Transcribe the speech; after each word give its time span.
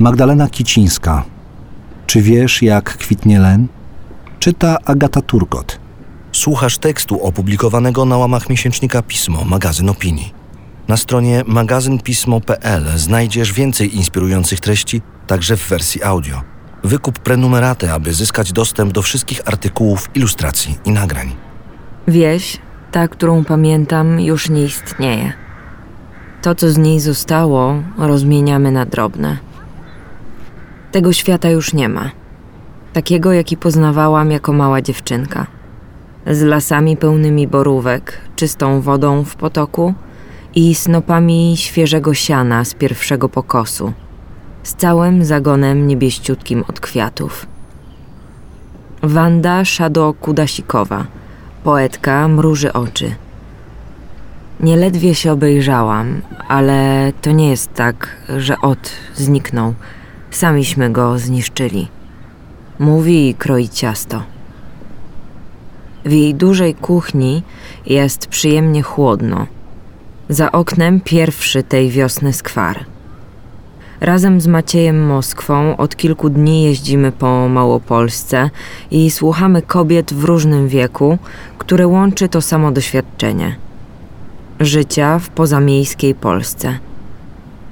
Magdalena 0.00 0.48
Kicińska. 0.48 1.24
Czy 2.06 2.22
wiesz, 2.22 2.62
jak 2.62 2.96
kwitnie 2.96 3.40
len? 3.40 3.66
Czyta 4.38 4.78
Agata 4.84 5.20
Turgot. 5.22 5.80
Słuchasz 6.32 6.78
tekstu 6.78 7.24
opublikowanego 7.24 8.04
na 8.04 8.16
łamach 8.16 8.48
miesięcznika 8.48 9.02
Pismo, 9.02 9.44
magazyn 9.44 9.88
opinii. 9.88 10.34
Na 10.88 10.96
stronie 10.96 11.42
magazynpismo.pl 11.46 12.84
znajdziesz 12.96 13.52
więcej 13.52 13.96
inspirujących 13.96 14.60
treści, 14.60 15.02
także 15.26 15.56
w 15.56 15.68
wersji 15.68 16.02
audio. 16.02 16.42
Wykup 16.84 17.18
prenumeraty, 17.18 17.92
aby 17.92 18.14
zyskać 18.14 18.52
dostęp 18.52 18.92
do 18.92 19.02
wszystkich 19.02 19.40
artykułów, 19.48 20.10
ilustracji 20.14 20.78
i 20.84 20.90
nagrań. 20.90 21.32
Wieś, 22.08 22.58
ta, 22.92 23.08
którą 23.08 23.44
pamiętam, 23.44 24.20
już 24.20 24.50
nie 24.50 24.64
istnieje. 24.64 25.32
To, 26.42 26.54
co 26.54 26.70
z 26.70 26.78
niej 26.78 27.00
zostało, 27.00 27.74
rozmieniamy 27.98 28.72
na 28.72 28.86
drobne. 28.86 29.49
Tego 30.92 31.12
świata 31.12 31.50
już 31.50 31.72
nie 31.72 31.88
ma. 31.88 32.10
Takiego, 32.92 33.32
jaki 33.32 33.56
poznawałam 33.56 34.30
jako 34.30 34.52
mała 34.52 34.82
dziewczynka. 34.82 35.46
Z 36.26 36.42
lasami 36.42 36.96
pełnymi 36.96 37.48
borówek, 37.48 38.20
czystą 38.36 38.80
wodą 38.80 39.24
w 39.24 39.36
potoku 39.36 39.94
i 40.54 40.74
snopami 40.74 41.56
świeżego 41.56 42.14
siana 42.14 42.64
z 42.64 42.74
pierwszego 42.74 43.28
pokosu, 43.28 43.92
z 44.62 44.74
całym 44.74 45.24
zagonem 45.24 45.86
niebieściutkim 45.86 46.64
od 46.68 46.80
kwiatów. 46.80 47.46
Wanda 49.02 49.62
Szado-Kudasikowa, 49.62 51.04
poetka 51.64 52.28
mruży 52.28 52.72
oczy. 52.72 53.14
Nieledwie 54.60 55.14
się 55.14 55.32
obejrzałam, 55.32 56.20
ale 56.48 57.12
to 57.22 57.30
nie 57.30 57.50
jest 57.50 57.74
tak, 57.74 58.16
że 58.38 58.56
od 58.62 58.90
zniknął. 59.14 59.74
Samiśmy 60.30 60.90
go 60.90 61.18
zniszczyli. 61.18 61.88
Mówi 62.78 63.28
i 63.28 63.34
kroi 63.34 63.68
ciasto. 63.68 64.22
W 66.04 66.12
jej 66.12 66.34
dużej 66.34 66.74
kuchni 66.74 67.42
jest 67.86 68.26
przyjemnie 68.26 68.82
chłodno. 68.82 69.46
Za 70.28 70.52
oknem 70.52 71.00
pierwszy 71.00 71.62
tej 71.62 71.90
wiosny 71.90 72.32
skwar. 72.32 72.84
Razem 74.00 74.40
z 74.40 74.46
Maciejem 74.46 75.06
Moskwą 75.06 75.76
od 75.76 75.96
kilku 75.96 76.30
dni 76.30 76.62
jeździmy 76.62 77.12
po 77.12 77.48
Małopolsce 77.48 78.50
i 78.90 79.10
słuchamy 79.10 79.62
kobiet 79.62 80.14
w 80.14 80.24
różnym 80.24 80.68
wieku, 80.68 81.18
które 81.58 81.86
łączy 81.86 82.28
to 82.28 82.40
samo 82.40 82.72
doświadczenie 82.72 83.56
życia 84.60 85.18
w 85.18 85.28
pozamiejskiej 85.28 86.14
Polsce. 86.14 86.78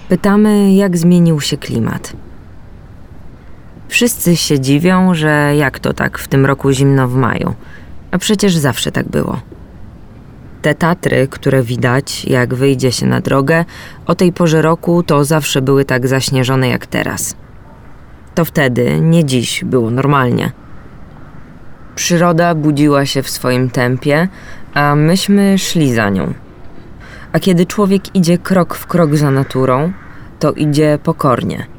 Pytamy, 0.08 0.72
jak 0.72 0.96
zmienił 0.96 1.40
się 1.40 1.56
klimat. 1.56 2.12
Wszyscy 3.88 4.36
się 4.36 4.60
dziwią, 4.60 5.14
że 5.14 5.56
jak 5.56 5.78
to 5.78 5.92
tak 5.92 6.18
w 6.18 6.28
tym 6.28 6.46
roku 6.46 6.72
zimno 6.72 7.08
w 7.08 7.14
maju, 7.14 7.54
a 8.10 8.18
przecież 8.18 8.56
zawsze 8.56 8.92
tak 8.92 9.08
było. 9.08 9.40
Te 10.62 10.74
Tatry, 10.74 11.28
które 11.28 11.62
widać, 11.62 12.24
jak 12.24 12.54
wyjdzie 12.54 12.92
się 12.92 13.06
na 13.06 13.20
drogę, 13.20 13.64
o 14.06 14.14
tej 14.14 14.32
porze 14.32 14.62
roku 14.62 15.02
to 15.02 15.24
zawsze 15.24 15.62
były 15.62 15.84
tak 15.84 16.08
zaśnieżone 16.08 16.68
jak 16.68 16.86
teraz. 16.86 17.36
To 18.34 18.44
wtedy, 18.44 19.00
nie 19.00 19.24
dziś, 19.24 19.64
było 19.64 19.90
normalnie. 19.90 20.52
Przyroda 21.94 22.54
budziła 22.54 23.06
się 23.06 23.22
w 23.22 23.30
swoim 23.30 23.70
tempie, 23.70 24.28
a 24.74 24.94
myśmy 24.94 25.58
szli 25.58 25.94
za 25.94 26.10
nią. 26.10 26.32
A 27.32 27.38
kiedy 27.38 27.66
człowiek 27.66 28.16
idzie 28.16 28.38
krok 28.38 28.74
w 28.74 28.86
krok 28.86 29.16
za 29.16 29.30
naturą, 29.30 29.92
to 30.38 30.52
idzie 30.52 30.98
pokornie. 31.02 31.77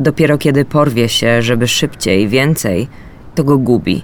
Dopiero 0.00 0.38
kiedy 0.38 0.64
porwie 0.64 1.08
się, 1.08 1.42
żeby 1.42 1.68
szybciej, 1.68 2.28
więcej, 2.28 2.88
to 3.34 3.44
go 3.44 3.58
gubi. 3.58 4.02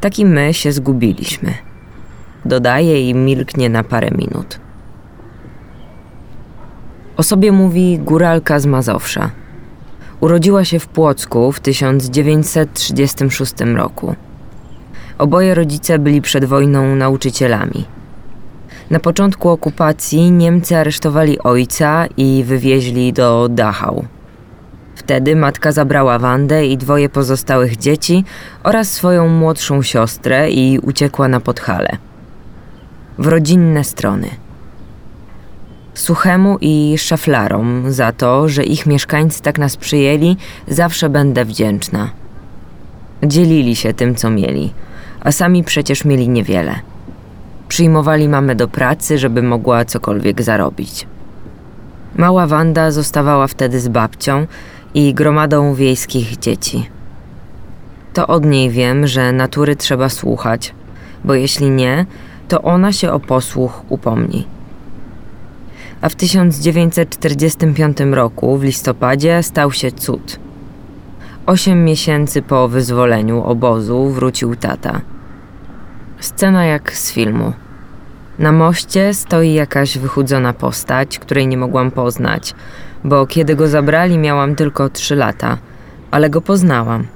Tak 0.00 0.18
i 0.18 0.24
my 0.24 0.54
się 0.54 0.72
zgubiliśmy. 0.72 1.54
Dodaje 2.44 3.10
i 3.10 3.14
milknie 3.14 3.68
na 3.68 3.84
parę 3.84 4.10
minut. 4.10 4.60
O 7.16 7.22
sobie 7.22 7.52
mówi 7.52 7.98
góralka 7.98 8.60
z 8.60 8.66
Mazowsza. 8.66 9.30
Urodziła 10.20 10.64
się 10.64 10.78
w 10.78 10.88
Płocku 10.88 11.52
w 11.52 11.60
1936 11.60 13.54
roku. 13.76 14.14
Oboje 15.18 15.54
rodzice 15.54 15.98
byli 15.98 16.22
przed 16.22 16.44
wojną 16.44 16.96
nauczycielami. 16.96 17.84
Na 18.90 19.00
początku 19.00 19.48
okupacji 19.48 20.30
Niemcy 20.30 20.76
aresztowali 20.76 21.38
ojca 21.38 22.06
i 22.16 22.44
wywieźli 22.46 23.12
do 23.12 23.48
Dachau. 23.48 24.04
Wtedy 24.96 25.36
matka 25.36 25.72
zabrała 25.72 26.18
Wandę 26.18 26.66
i 26.66 26.78
dwoje 26.78 27.08
pozostałych 27.08 27.76
dzieci 27.76 28.24
oraz 28.62 28.92
swoją 28.92 29.28
młodszą 29.28 29.82
siostrę 29.82 30.50
i 30.50 30.78
uciekła 30.78 31.28
na 31.28 31.40
Podhale. 31.40 31.96
W 33.18 33.26
rodzinne 33.26 33.84
strony. 33.84 34.28
Suchemu 35.94 36.58
i 36.60 36.94
szaflarom 36.98 37.92
za 37.92 38.12
to, 38.12 38.48
że 38.48 38.64
ich 38.64 38.86
mieszkańcy 38.86 39.42
tak 39.42 39.58
nas 39.58 39.76
przyjęli, 39.76 40.36
zawsze 40.68 41.08
będę 41.08 41.44
wdzięczna. 41.44 42.10
Dzielili 43.22 43.76
się 43.76 43.94
tym, 43.94 44.14
co 44.14 44.30
mieli, 44.30 44.72
a 45.20 45.32
sami 45.32 45.64
przecież 45.64 46.04
mieli 46.04 46.28
niewiele. 46.28 46.74
Przyjmowali 47.68 48.28
mamę 48.28 48.54
do 48.54 48.68
pracy, 48.68 49.18
żeby 49.18 49.42
mogła 49.42 49.84
cokolwiek 49.84 50.42
zarobić. 50.42 51.06
Mała 52.16 52.46
Wanda 52.46 52.90
zostawała 52.90 53.46
wtedy 53.46 53.80
z 53.80 53.88
babcią 53.88 54.46
i 54.96 55.14
gromadą 55.14 55.74
wiejskich 55.74 56.38
dzieci. 56.38 56.90
To 58.12 58.26
od 58.26 58.44
niej 58.44 58.70
wiem, 58.70 59.06
że 59.06 59.32
natury 59.32 59.76
trzeba 59.76 60.08
słuchać, 60.08 60.74
bo 61.24 61.34
jeśli 61.34 61.70
nie, 61.70 62.06
to 62.48 62.62
ona 62.62 62.92
się 62.92 63.12
o 63.12 63.20
posłuch 63.20 63.82
upomni. 63.88 64.46
A 66.00 66.08
w 66.08 66.14
1945 66.14 67.98
roku, 68.00 68.58
w 68.58 68.62
listopadzie, 68.62 69.42
stał 69.42 69.72
się 69.72 69.92
cud. 69.92 70.38
Osiem 71.46 71.84
miesięcy 71.84 72.42
po 72.42 72.68
wyzwoleniu 72.68 73.42
obozu 73.42 74.10
wrócił 74.10 74.56
tata. 74.56 75.00
Scena 76.20 76.64
jak 76.64 76.92
z 76.92 77.12
filmu. 77.12 77.52
Na 78.38 78.52
moście 78.52 79.14
stoi 79.14 79.52
jakaś 79.52 79.98
wychudzona 79.98 80.52
postać, 80.52 81.18
której 81.18 81.46
nie 81.46 81.56
mogłam 81.56 81.90
poznać, 81.90 82.54
bo 83.04 83.26
kiedy 83.26 83.56
go 83.56 83.68
zabrali, 83.68 84.18
miałam 84.18 84.54
tylko 84.54 84.88
trzy 84.88 85.16
lata, 85.16 85.58
ale 86.10 86.30
go 86.30 86.40
poznałam. 86.40 87.06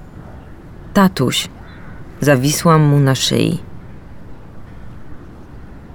Tatuś. 0.94 1.48
Zawisłam 2.20 2.82
mu 2.82 3.00
na 3.00 3.14
szyi. 3.14 3.58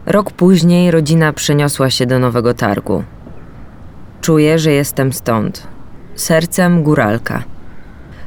Rok 0.06 0.32
później 0.32 0.92
rodzina 0.92 1.34
przeniosła 1.34 1.90
się 1.90 2.06
do 2.06 2.20
Nowego 2.20 2.54
Targu. 2.54 3.04
Czuję, 4.22 4.60
że 4.60 4.72
jestem 4.72 5.14
stąd. 5.14 5.68
Sercem 6.16 6.84
góralka. 6.84 7.44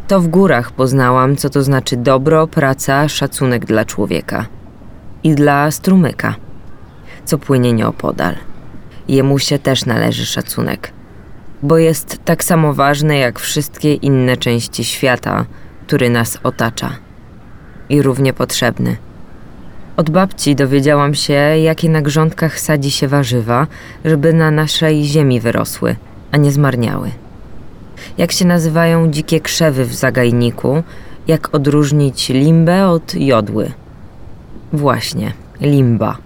To 0.08 0.20
w 0.20 0.28
górach 0.28 0.72
poznałam, 0.72 1.36
co 1.36 1.50
to 1.50 1.62
znaczy 1.62 1.96
dobro, 1.96 2.46
praca, 2.46 3.08
szacunek 3.08 3.64
dla 3.64 3.84
człowieka. 3.84 4.46
I 5.24 5.34
dla 5.34 5.70
strumyka, 5.70 6.34
co 7.24 7.38
płynie 7.38 7.72
nieopodal. 7.72 8.34
Jemu 9.08 9.38
się 9.38 9.58
też 9.58 9.86
należy 9.86 10.26
szacunek, 10.26 10.92
bo 11.62 11.78
jest 11.78 12.18
tak 12.24 12.44
samo 12.44 12.74
ważny 12.74 13.18
jak 13.18 13.38
wszystkie 13.38 13.94
inne 13.94 14.36
części 14.36 14.84
świata, 14.84 15.44
który 15.86 16.10
nas 16.10 16.38
otacza. 16.42 16.90
I 17.88 18.02
równie 18.02 18.32
potrzebny. 18.32 18.96
Od 19.96 20.10
babci 20.10 20.54
dowiedziałam 20.54 21.14
się, 21.14 21.32
jakie 21.32 21.88
na 21.88 22.02
grządkach 22.02 22.60
sadzi 22.60 22.90
się 22.90 23.08
warzywa, 23.08 23.66
żeby 24.04 24.32
na 24.32 24.50
naszej 24.50 25.04
ziemi 25.04 25.40
wyrosły, 25.40 25.96
a 26.32 26.36
nie 26.36 26.52
zmarniały. 26.52 27.10
Jak 28.18 28.32
się 28.32 28.44
nazywają 28.44 29.10
dzikie 29.10 29.40
krzewy 29.40 29.84
w 29.84 29.94
zagajniku, 29.94 30.82
jak 31.26 31.54
odróżnić 31.54 32.28
limbę 32.28 32.88
od 32.88 33.14
jodły. 33.14 33.72
Właśnie, 34.72 35.32
limba. 35.60 36.18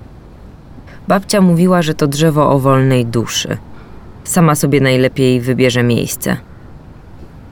Babcia 1.08 1.40
mówiła, 1.40 1.82
że 1.82 1.94
to 1.94 2.06
drzewo 2.06 2.50
o 2.50 2.58
wolnej 2.58 3.06
duszy. 3.06 3.56
Sama 4.32 4.54
sobie 4.54 4.80
najlepiej 4.80 5.40
wybierze 5.40 5.82
miejsce. 5.82 6.36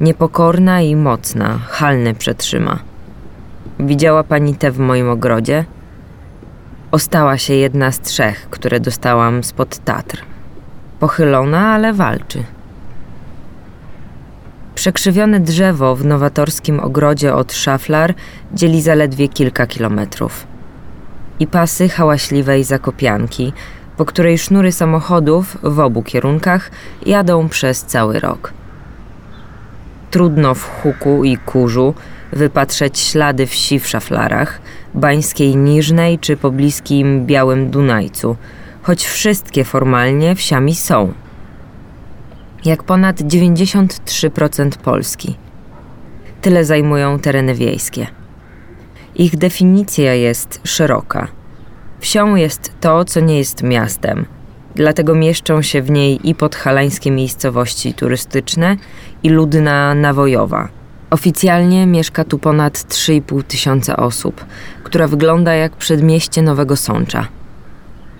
Niepokorna 0.00 0.80
i 0.80 0.96
mocna, 0.96 1.58
halny 1.68 2.14
przetrzyma. 2.14 2.78
Widziała 3.80 4.24
pani 4.24 4.54
te 4.54 4.70
w 4.70 4.78
moim 4.78 5.08
ogrodzie? 5.08 5.64
Ostała 6.90 7.38
się 7.38 7.54
jedna 7.54 7.92
z 7.92 8.00
trzech, 8.00 8.50
które 8.50 8.80
dostałam 8.80 9.44
spod 9.44 9.78
Tatr. 9.78 10.22
Pochylona, 11.00 11.68
ale 11.68 11.92
walczy. 11.92 12.44
Przekrzywione 14.74 15.40
drzewo 15.40 15.96
w 15.96 16.04
nowatorskim 16.04 16.80
ogrodzie 16.80 17.34
od 17.34 17.52
szaflar 17.52 18.14
dzieli 18.54 18.82
zaledwie 18.82 19.28
kilka 19.28 19.66
kilometrów. 19.66 20.46
I 21.40 21.46
pasy 21.46 21.88
hałaśliwej 21.88 22.64
zakopianki, 22.64 23.52
po 24.00 24.04
której 24.04 24.38
sznury 24.38 24.72
samochodów 24.72 25.56
w 25.62 25.78
obu 25.78 26.02
kierunkach 26.02 26.70
jadą 27.06 27.48
przez 27.48 27.84
cały 27.84 28.20
rok. 28.20 28.52
Trudno 30.10 30.54
w 30.54 30.64
huku 30.64 31.24
i 31.24 31.36
kurzu 31.36 31.94
wypatrzeć 32.32 32.98
ślady 32.98 33.46
wsi 33.46 33.78
w 33.80 33.88
szaflarach, 33.88 34.60
bańskiej 34.94 35.56
Niżnej 35.56 36.18
czy 36.18 36.36
pobliskim 36.36 37.26
Białym 37.26 37.70
Dunajcu, 37.70 38.36
choć 38.82 39.06
wszystkie 39.06 39.64
formalnie 39.64 40.34
wsiami 40.34 40.74
są. 40.74 41.12
Jak 42.64 42.82
ponad 42.82 43.20
93% 43.20 44.70
Polski. 44.76 45.36
Tyle 46.42 46.64
zajmują 46.64 47.18
tereny 47.18 47.54
wiejskie. 47.54 48.06
Ich 49.14 49.36
definicja 49.36 50.14
jest 50.14 50.60
szeroka. 50.64 51.39
Wsią 52.00 52.34
jest 52.34 52.72
to, 52.80 53.04
co 53.04 53.20
nie 53.20 53.38
jest 53.38 53.62
miastem. 53.62 54.26
Dlatego 54.74 55.14
mieszczą 55.14 55.62
się 55.62 55.82
w 55.82 55.90
niej 55.90 56.28
i 56.28 56.34
podhalańskie 56.34 57.10
miejscowości 57.10 57.94
turystyczne, 57.94 58.76
i 59.22 59.28
ludna 59.30 59.94
nawojowa. 59.94 60.68
Oficjalnie 61.10 61.86
mieszka 61.86 62.24
tu 62.24 62.38
ponad 62.38 62.72
3,5 62.74 63.42
tysiąca 63.42 63.96
osób, 63.96 64.44
która 64.84 65.08
wygląda 65.08 65.54
jak 65.54 65.72
przedmieście 65.72 66.42
Nowego 66.42 66.76
Sącza. 66.76 67.28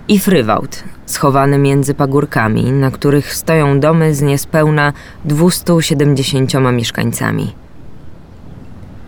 I 0.09 0.19
Frywałd, 0.19 0.85
schowany 1.07 1.59
między 1.59 1.95
pagórkami, 1.95 2.73
na 2.73 2.91
których 2.91 3.35
stoją 3.35 3.81
domy 3.81 4.15
z 4.15 4.23
niespełna 4.23 4.93
270 5.25 6.55
mieszkańcami. 6.73 7.55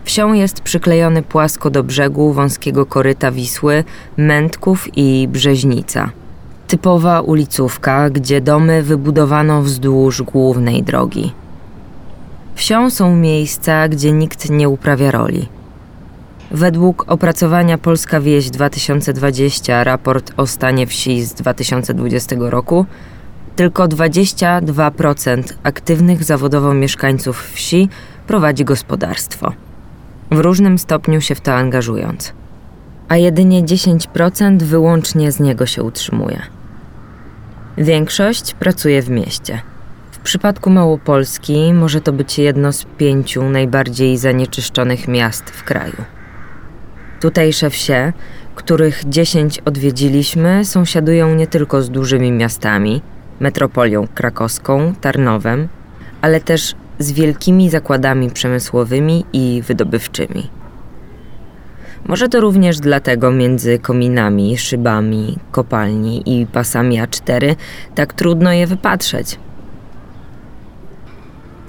Wsią 0.03 0.33
jest 0.33 0.61
przyklejony 0.61 1.21
płasko 1.21 1.69
do 1.69 1.83
brzegu 1.83 2.33
wąskiego 2.33 2.85
koryta 2.85 3.31
Wisły, 3.31 3.83
Mętków 4.17 4.87
i 4.97 5.27
Brzeźnica. 5.31 6.09
Typowa 6.67 7.21
ulicówka, 7.21 8.09
gdzie 8.09 8.41
domy 8.41 8.83
wybudowano 8.83 9.61
wzdłuż 9.61 10.21
głównej 10.21 10.83
drogi. 10.83 11.33
Wsią 12.55 12.89
są 12.89 13.15
miejsca, 13.15 13.87
gdzie 13.87 14.11
nikt 14.11 14.49
nie 14.49 14.69
uprawia 14.69 15.11
roli. 15.11 15.47
Według 16.51 17.05
opracowania 17.07 17.77
Polska 17.77 18.21
Wieś 18.21 18.49
2020, 18.49 19.83
raport 19.83 20.33
o 20.37 20.47
stanie 20.47 20.87
wsi 20.87 21.25
z 21.25 21.33
2020 21.33 22.35
roku, 22.39 22.85
tylko 23.55 23.87
22% 23.87 25.43
aktywnych 25.63 26.23
zawodowo 26.23 26.73
mieszkańców 26.73 27.51
wsi 27.53 27.89
prowadzi 28.27 28.65
gospodarstwo 28.65 29.53
w 30.33 30.39
różnym 30.39 30.77
stopniu 30.77 31.21
się 31.21 31.35
w 31.35 31.41
to 31.41 31.53
angażując, 31.53 32.33
a 33.09 33.17
jedynie 33.17 33.63
10% 33.63 34.61
wyłącznie 34.61 35.31
z 35.31 35.39
niego 35.39 35.65
się 35.65 35.83
utrzymuje. 35.83 36.41
Większość 37.77 38.53
pracuje 38.53 39.01
w 39.01 39.09
mieście. 39.09 39.61
W 40.11 40.19
przypadku 40.19 40.69
Małopolski 40.69 41.73
może 41.73 42.01
to 42.01 42.13
być 42.13 42.39
jedno 42.39 42.71
z 42.71 42.85
pięciu 42.97 43.49
najbardziej 43.49 44.17
zanieczyszczonych 44.17 45.07
miast 45.07 45.49
w 45.49 45.63
kraju. 45.63 45.95
Tutejsze 47.19 47.69
wsie, 47.69 48.13
których 48.55 49.03
10 49.05 49.59
odwiedziliśmy, 49.59 50.65
sąsiadują 50.65 51.35
nie 51.35 51.47
tylko 51.47 51.81
z 51.81 51.89
dużymi 51.89 52.31
miastami, 52.31 53.01
metropolią 53.39 54.07
krakowską, 54.15 54.93
Tarnowem, 55.01 55.67
ale 56.21 56.41
też 56.41 56.75
z 57.03 57.11
wielkimi 57.11 57.69
zakładami 57.69 58.29
przemysłowymi 58.29 59.25
i 59.33 59.61
wydobywczymi. 59.67 60.49
Może 62.05 62.29
to 62.29 62.41
również 62.41 62.79
dlatego 62.79 63.31
między 63.31 63.79
kominami, 63.79 64.57
szybami, 64.57 65.37
kopalni 65.51 66.23
i 66.25 66.45
pasami 66.45 67.01
A4 67.01 67.55
tak 67.95 68.13
trudno 68.13 68.51
je 68.51 68.67
wypatrzeć. 68.67 69.39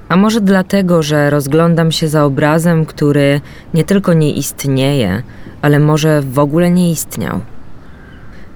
A 0.09 0.17
może 0.17 0.41
dlatego, 0.41 1.03
że 1.03 1.31
rozglądam 1.31 1.93
się 1.93 2.09
za 2.09 2.25
obrazem, 2.25 2.87
który 2.87 3.41
nie 3.75 3.85
tylko 3.85 4.13
nie 4.13 4.33
istnieje, 4.33 5.23
ale 5.63 5.79
może 5.79 6.23
w 6.23 6.39
ogóle 6.39 6.71
nie 6.71 6.91
istniał. 6.91 7.41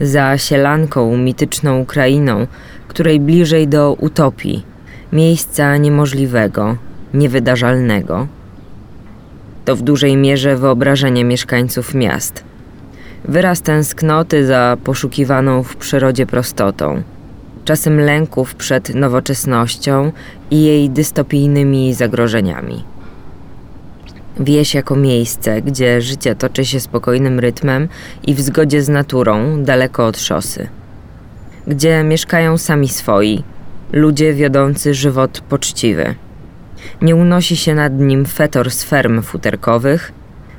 Za 0.00 0.38
sielanką, 0.38 1.16
mityczną 1.16 1.80
Ukrainą, 1.80 2.46
której 2.88 3.20
bliżej 3.20 3.68
do 3.68 3.92
utopii 4.00 4.77
miejsca 5.12 5.76
niemożliwego, 5.76 6.76
niewydarzalnego. 7.14 8.26
To 9.64 9.76
w 9.76 9.82
dużej 9.82 10.16
mierze 10.16 10.56
wyobrażenie 10.56 11.24
mieszkańców 11.24 11.94
miast. 11.94 12.44
Wyraz 13.24 13.62
tęsknoty 13.62 14.46
za 14.46 14.76
poszukiwaną 14.84 15.62
w 15.62 15.76
przyrodzie 15.76 16.26
prostotą, 16.26 17.02
czasem 17.64 18.00
lęków 18.00 18.54
przed 18.54 18.94
nowoczesnością 18.94 20.12
i 20.50 20.62
jej 20.62 20.90
dystopijnymi 20.90 21.94
zagrożeniami. 21.94 22.84
Wieś 24.40 24.74
jako 24.74 24.96
miejsce, 24.96 25.62
gdzie 25.62 26.00
życie 26.00 26.34
toczy 26.34 26.64
się 26.64 26.80
spokojnym 26.80 27.38
rytmem 27.38 27.88
i 28.26 28.34
w 28.34 28.40
zgodzie 28.40 28.82
z 28.82 28.88
naturą, 28.88 29.64
daleko 29.64 30.06
od 30.06 30.18
szosy. 30.18 30.68
Gdzie 31.66 32.04
mieszkają 32.04 32.58
sami 32.58 32.88
swoi, 32.88 33.42
ludzie 33.92 34.34
wiodący 34.34 34.94
żywot 34.94 35.40
poczciwy. 35.40 36.14
Nie 37.02 37.16
unosi 37.16 37.56
się 37.56 37.74
nad 37.74 37.98
nim 37.98 38.26
fetor 38.26 38.70
z 38.70 38.84
ferm 38.84 39.22
futerkowych. 39.22 40.12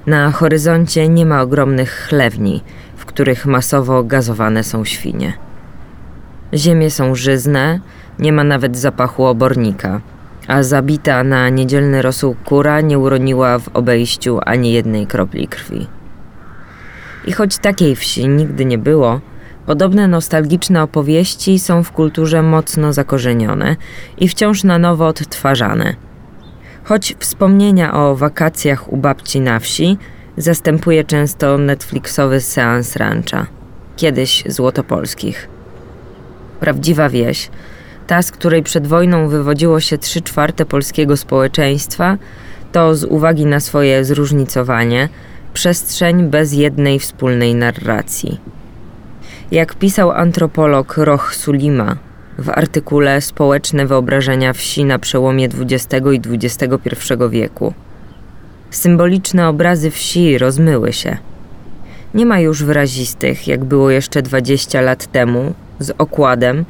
Na 0.05 0.31
horyzoncie 0.31 1.07
nie 1.07 1.25
ma 1.25 1.41
ogromnych 1.41 1.91
chlewni, 1.91 2.63
w 2.97 3.05
których 3.05 3.45
masowo 3.45 4.03
gazowane 4.03 4.63
są 4.63 4.85
świnie. 4.85 5.33
Ziemie 6.53 6.91
są 6.91 7.15
żyzne, 7.15 7.79
nie 8.19 8.33
ma 8.33 8.43
nawet 8.43 8.77
zapachu 8.77 9.25
obornika, 9.25 10.01
a 10.47 10.63
zabita 10.63 11.23
na 11.23 11.49
niedzielny 11.49 12.01
rosół 12.01 12.35
kura 12.45 12.81
nie 12.81 12.99
uroniła 12.99 13.59
w 13.59 13.67
obejściu 13.67 14.39
ani 14.45 14.73
jednej 14.73 15.07
kropli 15.07 15.47
krwi. 15.47 15.87
I 17.25 17.31
choć 17.31 17.57
takiej 17.57 17.95
wsi 17.95 18.27
nigdy 18.27 18.65
nie 18.65 18.77
było, 18.77 19.21
Podobne 19.69 20.07
nostalgiczne 20.07 20.83
opowieści 20.83 21.59
są 21.59 21.83
w 21.83 21.91
kulturze 21.91 22.43
mocno 22.43 22.93
zakorzenione 22.93 23.75
i 24.17 24.27
wciąż 24.27 24.63
na 24.63 24.79
nowo 24.79 25.07
odtwarzane. 25.07 25.93
Choć 26.83 27.15
wspomnienia 27.19 27.93
o 27.93 28.15
wakacjach 28.15 28.93
u 28.93 28.97
babci 28.97 29.41
na 29.41 29.59
wsi 29.59 29.97
zastępuje 30.37 31.03
często 31.03 31.57
Netflixowy 31.57 32.41
seans 32.41 32.95
rancha, 32.95 33.45
kiedyś 33.97 34.43
złotopolskich. 34.47 35.47
Prawdziwa 36.59 37.09
wieś, 37.09 37.49
ta 38.07 38.21
z 38.21 38.31
której 38.31 38.63
przed 38.63 38.87
wojną 38.87 39.27
wywodziło 39.27 39.79
się 39.79 39.97
trzy 39.97 40.21
czwarte 40.21 40.65
polskiego 40.65 41.17
społeczeństwa, 41.17 42.17
to 42.71 42.95
z 42.95 43.03
uwagi 43.03 43.45
na 43.45 43.59
swoje 43.59 44.05
zróżnicowanie 44.05 45.09
przestrzeń 45.53 46.29
bez 46.29 46.53
jednej 46.53 46.99
wspólnej 46.99 47.55
narracji. 47.55 48.58
Jak 49.51 49.75
pisał 49.75 50.11
antropolog 50.11 50.97
Roch 50.97 51.35
Sulima 51.35 51.95
w 52.37 52.49
artykule 52.49 53.21
Społeczne 53.21 53.85
wyobrażenia 53.85 54.53
wsi 54.53 54.85
na 54.85 54.99
przełomie 54.99 55.45
XX 55.45 56.05
i 56.13 56.21
XXI 56.33 56.77
wieku. 57.29 57.73
Symboliczne 58.71 59.47
obrazy 59.47 59.91
wsi 59.91 60.37
rozmyły 60.37 60.93
się. 60.93 61.17
Nie 62.13 62.25
ma 62.25 62.39
już 62.39 62.63
wyrazistych, 62.63 63.47
jak 63.47 63.63
było 63.63 63.89
jeszcze 63.89 64.21
20 64.21 64.81
lat 64.81 65.11
temu, 65.11 65.53
z 65.79 65.93
okładem, 65.97 66.65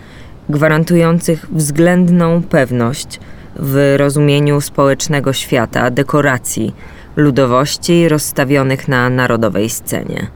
gwarantujących 0.50 1.46
względną 1.52 2.44
pewność 2.44 3.20
w 3.56 3.96
rozumieniu 3.98 4.62
społecznego 4.62 5.34
świata 5.34 5.92
dekoracji, 5.92 6.76
ludowości 7.16 8.10
rozstawionych 8.10 8.88
na 8.88 9.10
narodowej 9.10 9.70
scenie. 9.70 10.28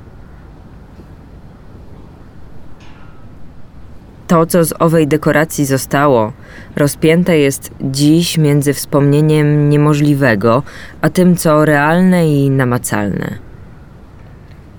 To, 4.33 4.45
co 4.45 4.65
z 4.65 4.73
owej 4.79 5.07
dekoracji 5.07 5.65
zostało, 5.65 6.33
rozpięte 6.75 7.37
jest 7.37 7.71
dziś 7.81 8.37
między 8.37 8.73
wspomnieniem 8.73 9.69
niemożliwego, 9.69 10.63
a 11.01 11.09
tym, 11.09 11.35
co 11.35 11.65
realne 11.65 12.29
i 12.29 12.49
namacalne. 12.49 13.37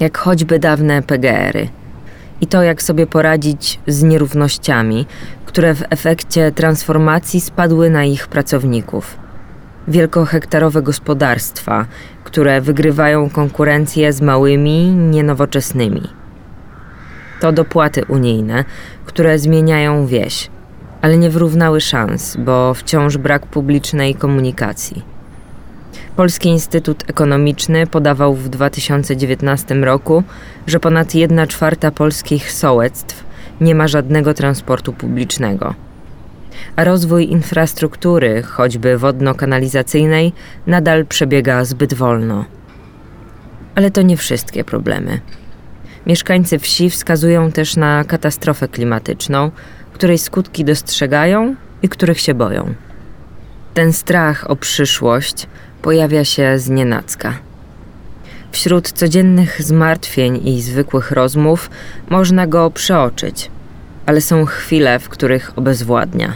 Jak 0.00 0.18
choćby 0.18 0.58
dawne 0.58 1.02
PGR-y. 1.02 1.68
I 2.40 2.46
to, 2.46 2.62
jak 2.62 2.82
sobie 2.82 3.06
poradzić 3.06 3.80
z 3.86 4.02
nierównościami, 4.02 5.06
które 5.46 5.74
w 5.74 5.82
efekcie 5.90 6.52
transformacji 6.52 7.40
spadły 7.40 7.90
na 7.90 8.04
ich 8.04 8.28
pracowników. 8.28 9.16
Wielkohektarowe 9.88 10.82
gospodarstwa, 10.82 11.86
które 12.24 12.60
wygrywają 12.60 13.30
konkurencję 13.30 14.12
z 14.12 14.20
małymi, 14.20 14.86
nienowoczesnymi 14.86 16.23
to 17.44 17.52
dopłaty 17.52 18.04
unijne, 18.08 18.64
które 19.04 19.38
zmieniają 19.38 20.06
wieś, 20.06 20.50
ale 21.02 21.16
nie 21.18 21.30
wyrównały 21.30 21.80
szans, 21.80 22.36
bo 22.36 22.74
wciąż 22.74 23.16
brak 23.16 23.46
publicznej 23.46 24.14
komunikacji. 24.14 25.02
Polski 26.16 26.48
Instytut 26.48 27.10
Ekonomiczny 27.10 27.86
podawał 27.86 28.34
w 28.34 28.48
2019 28.48 29.74
roku, 29.74 30.22
że 30.66 30.80
ponad 30.80 31.14
1 31.14 31.46
czwarta 31.46 31.90
polskich 31.90 32.52
sołectw 32.52 33.24
nie 33.60 33.74
ma 33.74 33.88
żadnego 33.88 34.34
transportu 34.34 34.92
publicznego. 34.92 35.74
a 36.76 36.84
rozwój 36.84 37.30
infrastruktury, 37.30 38.42
choćby 38.42 38.98
wodno-kanalizacyjnej, 38.98 40.32
nadal 40.66 41.06
przebiega 41.06 41.64
zbyt 41.64 41.94
wolno. 41.94 42.44
Ale 43.74 43.90
to 43.90 44.02
nie 44.02 44.16
wszystkie 44.16 44.64
problemy. 44.64 45.20
Mieszkańcy 46.06 46.58
wsi 46.58 46.90
wskazują 46.90 47.52
też 47.52 47.76
na 47.76 48.04
katastrofę 48.04 48.68
klimatyczną, 48.68 49.50
której 49.92 50.18
skutki 50.18 50.64
dostrzegają 50.64 51.54
i 51.82 51.88
których 51.88 52.20
się 52.20 52.34
boją. 52.34 52.74
Ten 53.74 53.92
strach 53.92 54.50
o 54.50 54.56
przyszłość 54.56 55.46
pojawia 55.82 56.24
się 56.24 56.58
z 56.58 56.68
nienacka. 56.68 57.38
Wśród 58.52 58.92
codziennych 58.92 59.62
zmartwień 59.62 60.48
i 60.48 60.62
zwykłych 60.62 61.10
rozmów 61.10 61.70
można 62.10 62.46
go 62.46 62.70
przeoczyć, 62.70 63.50
ale 64.06 64.20
są 64.20 64.44
chwile, 64.44 64.98
w 64.98 65.08
których 65.08 65.52
obezwładnia. 65.56 66.34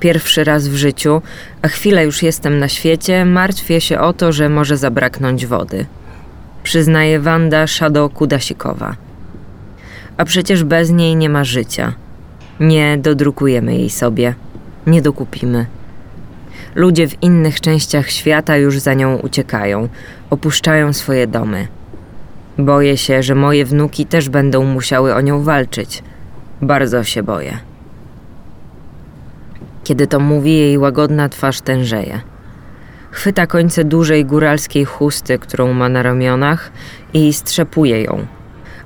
Pierwszy 0.00 0.44
raz 0.44 0.68
w 0.68 0.76
życiu, 0.76 1.22
a 1.62 1.68
chwilę 1.68 2.04
już 2.04 2.22
jestem 2.22 2.58
na 2.58 2.68
świecie, 2.68 3.24
martwię 3.24 3.80
się 3.80 4.00
o 4.00 4.12
to, 4.12 4.32
że 4.32 4.48
może 4.48 4.76
zabraknąć 4.76 5.46
wody. 5.46 5.86
Przyznaje 6.62 7.20
Wanda 7.20 7.64
Szado-Kudasikowa. 7.64 8.94
A 10.16 10.24
przecież 10.24 10.64
bez 10.64 10.90
niej 10.90 11.16
nie 11.16 11.28
ma 11.28 11.44
życia. 11.44 11.92
Nie 12.60 12.98
dodrukujemy 12.98 13.74
jej 13.74 13.90
sobie, 13.90 14.34
nie 14.86 15.02
dokupimy. 15.02 15.66
Ludzie 16.74 17.08
w 17.08 17.22
innych 17.22 17.60
częściach 17.60 18.10
świata 18.10 18.56
już 18.56 18.78
za 18.78 18.94
nią 18.94 19.16
uciekają, 19.16 19.88
opuszczają 20.30 20.92
swoje 20.92 21.26
domy. 21.26 21.68
Boję 22.58 22.96
się, 22.96 23.22
że 23.22 23.34
moje 23.34 23.64
wnuki 23.64 24.06
też 24.06 24.28
będą 24.28 24.64
musiały 24.64 25.14
o 25.14 25.20
nią 25.20 25.42
walczyć. 25.42 26.02
Bardzo 26.62 27.04
się 27.04 27.22
boję. 27.22 27.58
Kiedy 29.84 30.06
to 30.06 30.20
mówi, 30.20 30.58
jej 30.58 30.78
łagodna 30.78 31.28
twarz 31.28 31.60
tężeje. 31.60 32.20
Chwyta 33.10 33.46
końce 33.46 33.84
dużej 33.84 34.24
góralskiej 34.24 34.84
chusty, 34.84 35.38
którą 35.38 35.72
ma 35.72 35.88
na 35.88 36.02
ramionach 36.02 36.72
i 37.14 37.32
strzepuje 37.32 38.02
ją, 38.02 38.26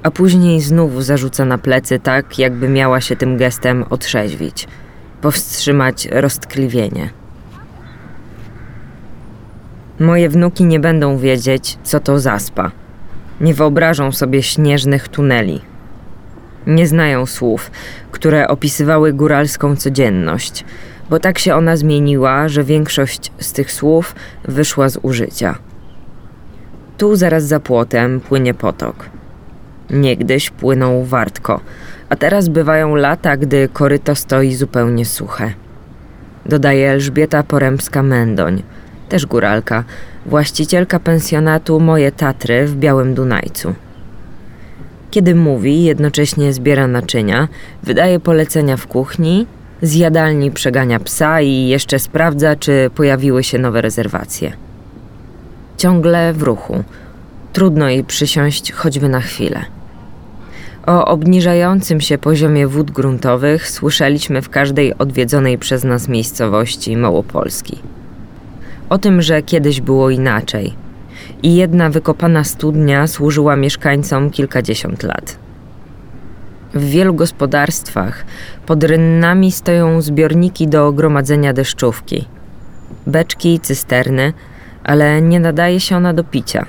a 0.02 0.10
później 0.10 0.60
znów 0.60 1.04
zarzuca 1.04 1.44
na 1.44 1.58
plecy 1.58 1.98
tak, 1.98 2.38
jakby 2.38 2.68
miała 2.68 3.00
się 3.00 3.16
tym 3.16 3.36
gestem 3.36 3.84
otrzeźwić, 3.90 4.68
powstrzymać 5.20 6.08
roztkliwienie. 6.10 7.10
Moje 10.00 10.28
wnuki 10.28 10.64
nie 10.64 10.80
będą 10.80 11.18
wiedzieć, 11.18 11.78
co 11.82 12.00
to 12.00 12.20
zaspa. 12.20 12.70
Nie 13.40 13.54
wyobrażą 13.54 14.12
sobie 14.12 14.42
śnieżnych 14.42 15.08
tuneli. 15.08 15.60
Nie 16.66 16.86
znają 16.86 17.26
słów, 17.26 17.70
które 18.10 18.48
opisywały 18.48 19.12
góralską 19.12 19.76
codzienność, 19.76 20.64
bo 21.12 21.18
tak 21.20 21.38
się 21.38 21.54
ona 21.54 21.76
zmieniła, 21.76 22.48
że 22.48 22.64
większość 22.64 23.32
z 23.38 23.52
tych 23.52 23.72
słów 23.72 24.14
wyszła 24.44 24.88
z 24.88 24.98
użycia. 25.02 25.54
Tu 26.98 27.16
zaraz 27.16 27.44
za 27.44 27.60
płotem 27.60 28.20
płynie 28.20 28.54
potok. 28.54 28.96
Niegdyś 29.90 30.50
płynął 30.50 31.04
wartko, 31.04 31.60
a 32.08 32.16
teraz 32.16 32.48
bywają 32.48 32.94
lata, 32.94 33.36
gdy 33.36 33.68
koryto 33.72 34.14
stoi 34.14 34.54
zupełnie 34.54 35.04
suche. 35.04 35.52
Dodaje 36.46 36.90
Elżbieta 36.90 37.42
Poremska-Mendoń– 37.42 38.62
też 39.08 39.26
góralka, 39.26 39.84
właścicielka 40.26 41.00
pensjonatu 41.00 41.80
Moje 41.80 42.12
Tatry 42.12 42.66
w 42.66 42.76
Białym 42.76 43.14
Dunajcu. 43.14 43.74
Kiedy 45.10 45.34
mówi, 45.34 45.84
jednocześnie 45.84 46.52
zbiera 46.52 46.86
naczynia, 46.86 47.48
wydaje 47.82 48.20
polecenia 48.20 48.76
w 48.76 48.86
kuchni, 48.86 49.46
z 49.82 49.94
jadalni 49.94 50.50
przegania 50.50 51.00
psa 51.00 51.40
i 51.40 51.68
jeszcze 51.68 51.98
sprawdza, 51.98 52.56
czy 52.56 52.90
pojawiły 52.94 53.44
się 53.44 53.58
nowe 53.58 53.80
rezerwacje. 53.80 54.52
Ciągle 55.76 56.32
w 56.32 56.42
ruchu. 56.42 56.84
Trudno 57.52 57.88
jej 57.88 58.04
przysiąść 58.04 58.72
choćby 58.72 59.08
na 59.08 59.20
chwilę. 59.20 59.64
O 60.86 61.04
obniżającym 61.04 62.00
się 62.00 62.18
poziomie 62.18 62.66
wód 62.66 62.90
gruntowych 62.90 63.70
słyszeliśmy 63.70 64.42
w 64.42 64.50
każdej 64.50 64.98
odwiedzonej 64.98 65.58
przez 65.58 65.84
nas 65.84 66.08
miejscowości 66.08 66.96
Małopolski 66.96 67.78
o 68.92 68.98
tym, 68.98 69.22
że 69.22 69.42
kiedyś 69.42 69.80
było 69.80 70.10
inaczej. 70.10 70.74
I 71.42 71.56
jedna 71.56 71.90
wykopana 71.90 72.44
studnia 72.44 73.06
służyła 73.06 73.56
mieszkańcom 73.56 74.30
kilkadziesiąt 74.30 75.02
lat. 75.02 75.36
W 76.74 76.84
wielu 76.84 77.14
gospodarstwach 77.14 78.24
pod 78.66 78.84
rynnami 78.84 79.52
stoją 79.52 80.02
zbiorniki 80.02 80.68
do 80.68 80.92
gromadzenia 80.92 81.52
deszczówki. 81.52 82.28
Beczki, 83.06 83.60
cysterny, 83.60 84.32
ale 84.84 85.22
nie 85.22 85.40
nadaje 85.40 85.80
się 85.80 85.96
ona 85.96 86.14
do 86.14 86.24
picia. 86.24 86.66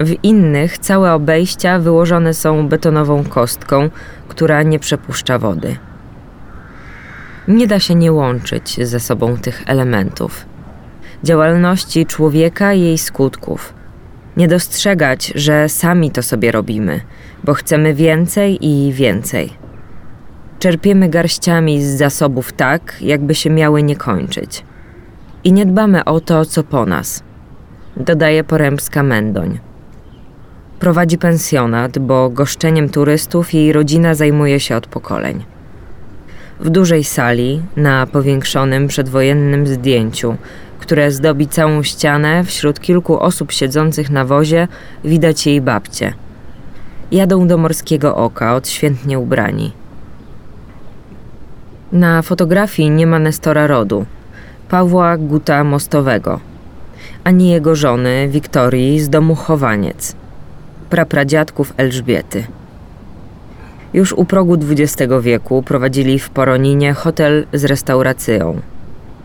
W 0.00 0.24
innych 0.24 0.78
całe 0.78 1.12
obejścia 1.14 1.78
wyłożone 1.78 2.34
są 2.34 2.68
betonową 2.68 3.24
kostką, 3.24 3.90
która 4.28 4.62
nie 4.62 4.78
przepuszcza 4.78 5.38
wody. 5.38 5.76
Nie 7.48 7.66
da 7.66 7.80
się 7.80 7.94
nie 7.94 8.12
łączyć 8.12 8.86
ze 8.88 9.00
sobą 9.00 9.36
tych 9.36 9.62
elementów 9.66 10.50
działalności 11.24 12.06
człowieka 12.06 12.72
i 12.72 12.80
jej 12.80 12.98
skutków. 12.98 13.74
Nie 14.36 14.48
dostrzegać, 14.48 15.32
że 15.34 15.68
sami 15.68 16.10
to 16.10 16.22
sobie 16.22 16.52
robimy, 16.52 17.00
bo 17.44 17.54
chcemy 17.54 17.94
więcej 17.94 18.66
i 18.66 18.92
więcej. 18.92 19.52
Czerpiemy 20.58 21.08
garściami 21.08 21.82
z 21.82 21.96
zasobów 21.96 22.52
tak, 22.52 22.96
jakby 23.00 23.34
się 23.34 23.50
miały 23.50 23.82
nie 23.82 23.96
kończyć. 23.96 24.64
I 25.44 25.52
nie 25.52 25.66
dbamy 25.66 26.04
o 26.04 26.20
to, 26.20 26.44
co 26.44 26.62
po 26.62 26.86
nas. 26.86 27.22
Dodaje 27.96 28.44
Porębska 28.44 29.02
Mendoń. 29.02 29.58
Prowadzi 30.78 31.18
pensjonat, 31.18 31.98
bo 31.98 32.30
goszczeniem 32.30 32.88
turystów 32.88 33.54
jej 33.54 33.72
rodzina 33.72 34.14
zajmuje 34.14 34.60
się 34.60 34.76
od 34.76 34.86
pokoleń. 34.86 35.44
W 36.60 36.70
dużej 36.70 37.04
sali, 37.04 37.62
na 37.76 38.06
powiększonym 38.06 38.88
przedwojennym 38.88 39.66
zdjęciu, 39.66 40.36
które 40.78 41.10
zdobi 41.10 41.48
całą 41.48 41.82
ścianę, 41.82 42.44
wśród 42.44 42.80
kilku 42.80 43.20
osób 43.20 43.52
siedzących 43.52 44.10
na 44.10 44.24
wozie 44.24 44.68
widać 45.04 45.46
jej 45.46 45.60
babcie. 45.60 46.14
Jadą 47.12 47.46
do 47.46 47.58
morskiego 47.58 48.16
oka, 48.16 48.54
odświętnie 48.54 49.18
ubrani. 49.18 49.72
Na 51.92 52.22
fotografii 52.22 52.90
nie 52.90 53.06
ma 53.06 53.18
Nestora 53.18 53.66
rodu, 53.66 54.06
Pawła 54.68 55.16
Guta 55.16 55.64
Mostowego, 55.64 56.40
ani 57.24 57.50
jego 57.50 57.76
żony 57.76 58.28
Wiktorii 58.28 59.00
z 59.00 59.08
domu 59.08 59.34
Chowaniec, 59.34 60.14
prapradziadków 60.90 61.74
Elżbiety. 61.76 62.44
Już 63.94 64.12
u 64.12 64.24
progu 64.24 64.54
XX 64.54 65.12
wieku 65.20 65.62
prowadzili 65.62 66.18
w 66.18 66.30
Poroninie 66.30 66.92
hotel 66.92 67.46
z 67.52 67.64
restauracją, 67.64 68.60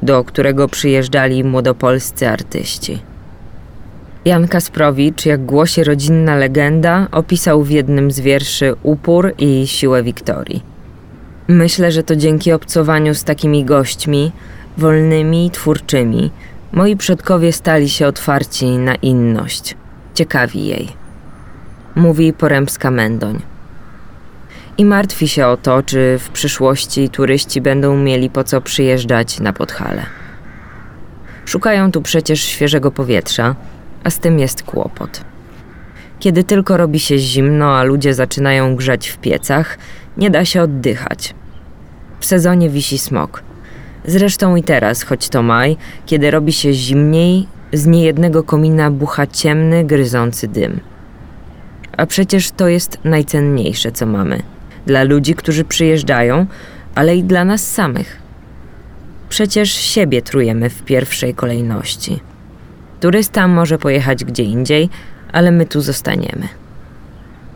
do 0.02 0.24
którego 0.24 0.68
przyjeżdżali 0.68 1.44
młodopolscy 1.44 2.30
artyści. 2.30 3.00
Jan 4.26 4.48
Kasprowicz, 4.48 5.26
jak 5.26 5.46
głosi 5.46 5.84
rodzinna 5.84 6.36
legenda, 6.36 7.08
opisał 7.12 7.64
w 7.64 7.70
jednym 7.70 8.12
z 8.12 8.20
wierszy 8.20 8.74
upór 8.84 9.34
i 9.38 9.68
siłę 9.68 10.04
Wiktorii. 10.04 10.64
Myślę, 11.48 11.92
że 11.92 12.04
to 12.04 12.16
dzięki 12.16 12.52
obcowaniu 12.52 13.16
z 13.16 13.24
takimi 13.24 13.66
gośćmi, 13.66 14.32
wolnymi, 14.78 15.52
twórczymi, 15.52 16.32
moi 16.72 16.96
przodkowie 16.98 17.54
stali 17.54 17.90
się 17.90 18.08
otwarci 18.08 18.66
na 18.78 18.96
inność, 18.96 19.76
ciekawi 20.14 20.66
jej. 20.66 20.88
Mówi 21.96 22.34
Porębska 22.34 22.92
Mendoń 22.92 23.42
i 24.78 24.86
martwi 24.86 25.28
się 25.28 25.48
o 25.48 25.58
to, 25.58 25.84
czy 25.84 26.20
w 26.20 26.30
przyszłości 26.30 27.10
turyści 27.10 27.62
będą 27.62 27.98
mieli 27.98 28.30
po 28.30 28.44
co 28.44 28.62
przyjeżdżać 28.62 29.40
na 29.40 29.54
Podhale. 29.54 30.06
Szukają 31.46 31.92
tu 31.92 32.02
przecież 32.02 32.42
świeżego 32.42 32.92
powietrza, 32.92 33.56
a 34.06 34.10
z 34.10 34.20
tym 34.20 34.40
jest 34.40 34.64
kłopot. 34.64 35.22
Kiedy 36.20 36.44
tylko 36.44 36.78
robi 36.78 37.00
się 37.00 37.18
zimno, 37.18 37.78
a 37.78 37.84
ludzie 37.84 38.14
zaczynają 38.14 38.76
grzać 38.76 39.08
w 39.08 39.18
piecach, 39.18 39.78
nie 40.18 40.30
da 40.30 40.46
się 40.46 40.62
oddychać. 40.62 41.34
W 42.20 42.26
sezonie 42.26 42.70
wisi 42.70 42.98
smog. 42.98 43.44
Zresztą 44.06 44.56
i 44.56 44.64
teraz, 44.64 45.04
choć 45.04 45.30
to 45.30 45.44
maj, 45.44 45.78
kiedy 46.06 46.32
robi 46.32 46.54
się 46.54 46.74
zimniej, 46.74 47.48
z 47.74 47.86
niejednego 47.86 48.44
komina 48.44 48.92
bucha 48.92 49.28
ciemny, 49.28 49.84
gryzący 49.84 50.48
dym. 50.48 50.80
A 51.98 52.06
przecież 52.06 52.52
to 52.52 52.68
jest 52.68 52.98
najcenniejsze, 53.04 53.92
co 53.92 54.06
mamy– 54.06 54.44
dla 54.86 55.04
ludzi, 55.04 55.36
którzy 55.36 55.64
przyjeżdżają, 55.64 56.46
ale 56.96 57.18
i 57.18 57.24
dla 57.24 57.46
nas 57.46 57.72
samych. 57.72 58.20
Przecież 59.30 59.72
siebie 59.72 60.22
trujemy 60.22 60.70
w 60.70 60.84
pierwszej 60.84 61.34
kolejności. 61.34 62.20
Turysta 63.06 63.48
może 63.48 63.78
pojechać 63.78 64.26
gdzie 64.26 64.44
indziej, 64.44 64.90
ale 65.32 65.52
my 65.52 65.66
tu 65.66 65.82
zostaniemy. 65.82 66.48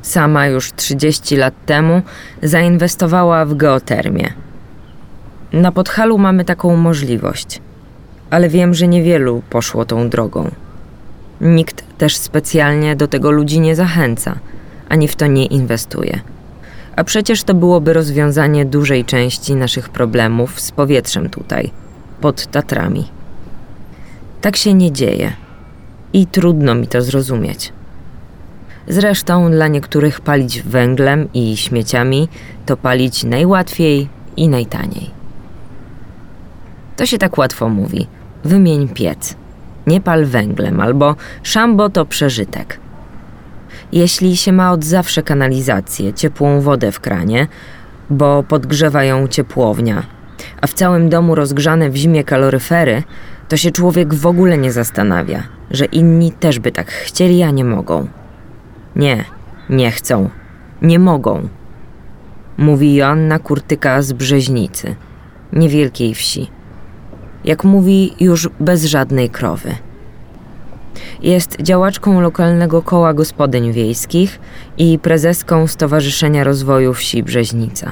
Sama 0.01 0.47
już 0.47 0.73
30 0.73 1.35
lat 1.35 1.53
temu 1.65 2.01
zainwestowała 2.43 3.45
w 3.45 3.55
geotermię. 3.55 4.33
Na 5.53 5.71
Podhalu 5.71 6.17
mamy 6.17 6.45
taką 6.45 6.75
możliwość, 6.75 7.61
ale 8.29 8.49
wiem, 8.49 8.73
że 8.73 8.87
niewielu 8.87 9.41
poszło 9.49 9.85
tą 9.85 10.09
drogą. 10.09 10.51
Nikt 11.41 11.83
też 11.97 12.17
specjalnie 12.17 12.95
do 12.95 13.07
tego 13.07 13.31
ludzi 13.31 13.59
nie 13.59 13.75
zachęca, 13.75 14.39
ani 14.89 15.07
w 15.07 15.15
to 15.15 15.27
nie 15.27 15.45
inwestuje. 15.45 16.19
A 16.95 17.03
przecież 17.03 17.43
to 17.43 17.53
byłoby 17.53 17.93
rozwiązanie 17.93 18.65
dużej 18.65 19.05
części 19.05 19.55
naszych 19.55 19.89
problemów 19.89 20.59
z 20.59 20.71
powietrzem 20.71 21.29
tutaj, 21.29 21.71
pod 22.21 22.47
Tatrami. 22.47 23.18
Tak 24.41 24.55
się 24.55 24.74
nie 24.74 24.91
dzieje 24.91 25.34
i 26.13 26.27
trudno 26.27 26.75
mi 26.75 26.88
to 26.88 27.01
zrozumieć. 27.01 27.74
Zresztą 28.88 29.51
dla 29.51 29.67
niektórych 29.67 30.22
palić 30.22 30.62
węglem 30.62 31.27
i 31.34 31.58
śmieciami 31.58 32.27
to 32.65 32.77
palić 32.77 33.24
najłatwiej 33.24 34.10
i 34.38 34.50
najtaniej. 34.50 35.10
To 36.96 37.05
się 37.05 37.17
tak 37.17 37.38
łatwo 37.38 37.69
mówi. 37.69 38.08
Wymień 38.43 38.89
piec. 38.89 39.36
Nie 39.88 40.01
pal 40.01 40.25
węglem 40.25 40.79
albo 40.79 41.15
szambo 41.43 41.89
to 41.89 42.05
przeżytek. 42.05 42.79
Jeśli 43.91 44.38
się 44.38 44.51
ma 44.51 44.72
od 44.72 44.86
zawsze 44.86 45.24
kanalizację, 45.24 46.13
ciepłą 46.13 46.62
wodę 46.62 46.91
w 46.91 47.00
kranie, 47.00 47.48
bo 48.10 48.43
podgrzewa 48.43 49.03
ją 49.03 49.27
ciepłownia, 49.27 50.03
a 50.62 50.67
w 50.67 50.74
całym 50.74 51.10
domu 51.10 51.36
rozgrzane 51.36 51.89
w 51.89 51.96
zimie 51.96 52.24
kaloryfery, 52.24 53.03
to 53.49 53.57
się 53.57 53.71
człowiek 53.71 54.13
w 54.13 54.25
ogóle 54.25 54.57
nie 54.57 54.71
zastanawia, 54.71 55.43
że 55.71 55.85
inni 55.85 56.31
też 56.31 56.59
by 56.59 56.71
tak 56.71 56.91
chcieli, 56.91 57.43
a 57.43 57.51
nie 57.51 57.65
mogą. 57.65 58.07
Nie, 58.95 59.25
nie 59.69 59.91
chcą, 59.91 60.29
nie 60.81 60.99
mogą. 60.99 61.47
Mówi 62.57 62.95
Joanna 62.95 63.39
Kurtyka 63.39 64.01
z 64.01 64.13
Brzeźnicy, 64.13 64.95
niewielkiej 65.53 66.15
wsi. 66.15 66.51
Jak 67.45 67.63
mówi, 67.63 68.13
już 68.19 68.49
bez 68.59 68.85
żadnej 68.85 69.29
krowy. 69.29 69.75
Jest 71.23 71.61
działaczką 71.61 72.21
lokalnego 72.21 72.81
koła 72.81 73.13
gospodyń 73.13 73.71
wiejskich 73.71 74.39
i 74.77 74.99
prezeską 74.99 75.67
Stowarzyszenia 75.67 76.43
Rozwoju 76.43 76.93
Wsi 76.93 77.23
Brzeźnica. 77.23 77.91